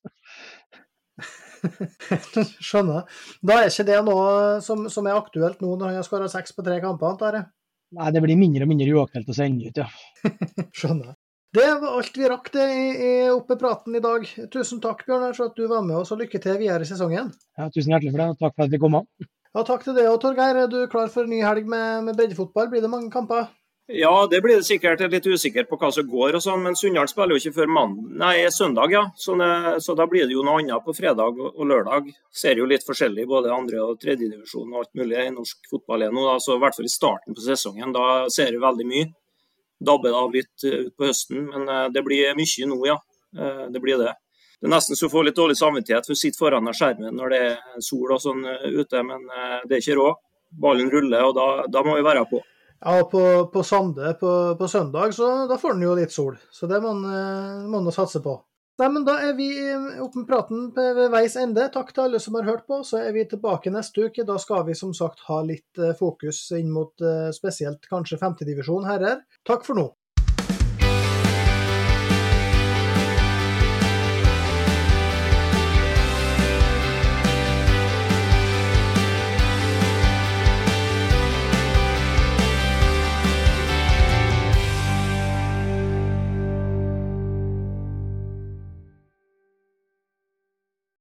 [2.69, 3.07] Skjønner.
[3.43, 6.57] Da er ikke det noe som, som er aktuelt nå når han har skåra seks
[6.57, 7.49] på tre kamper, antar jeg?
[7.99, 9.89] Nei, det blir mindre og mindre uaktuelt å sende ut, ja.
[10.79, 11.17] Skjønner.
[11.57, 14.27] Det var alt vi rakk det i, i oppe praten i dag.
[14.53, 17.31] Tusen takk, Bjørnar, for at du var med oss, og lykke til videre i sesongen.
[17.57, 18.99] Ja, tusen hjertelig for det, og takk for at vi kom.
[19.57, 20.61] Ja, takk til deg òg, Torgeir.
[20.61, 22.69] Er du klar for en ny helg med, med breddefotball?
[22.69, 23.49] Blir det mange kamper?
[23.91, 25.01] Ja, det blir det sikkert.
[25.01, 26.35] Jeg er litt usikker på hva som går.
[26.37, 27.71] og sånn, Men Sunndal spiller jo ikke før
[28.21, 29.07] nei, søndag, ja.
[29.17, 32.11] Så, det, så, da blir det jo noe annet på fredag og, lørdag.
[32.31, 36.27] Ser jo litt forskjellig både andre- og tredjedivisjon og alt mulig i norsk fotball nå.
[36.27, 36.37] Da.
[36.39, 37.95] Så I hvert fall i starten på sesongen.
[37.97, 39.07] Da ser du veldig mye.
[39.81, 42.99] Dabber det av litt utpå på høsten, men uh, det blir mye nå, ja.
[43.33, 44.13] Uh, det blir det.
[44.61, 47.33] Det er nesten så du får litt dårlig samvittighet for å sitte foran skjermen når
[47.33, 49.25] det er sol og sånn ute, men
[49.65, 50.23] det er ikke råd.
[50.61, 52.43] Ballen ruller, og da, da må vi være på.
[52.81, 53.23] Ja, på,
[53.53, 56.37] på Sande på, på, søndag, så da får den jo litt sol.
[56.55, 58.37] Så det må man satse på.
[58.79, 59.49] Nei, men Da er vi
[59.99, 61.65] oppe med praten ved veis ende.
[61.75, 62.79] Takk til alle som har hørt på.
[62.87, 64.23] Så er vi tilbake neste uke.
[64.27, 68.87] Da skal vi som sagt ha litt eh, fokus inn mot eh, spesielt kanskje femtedivisjon
[68.87, 69.25] herrer.
[69.49, 69.89] Takk for nå.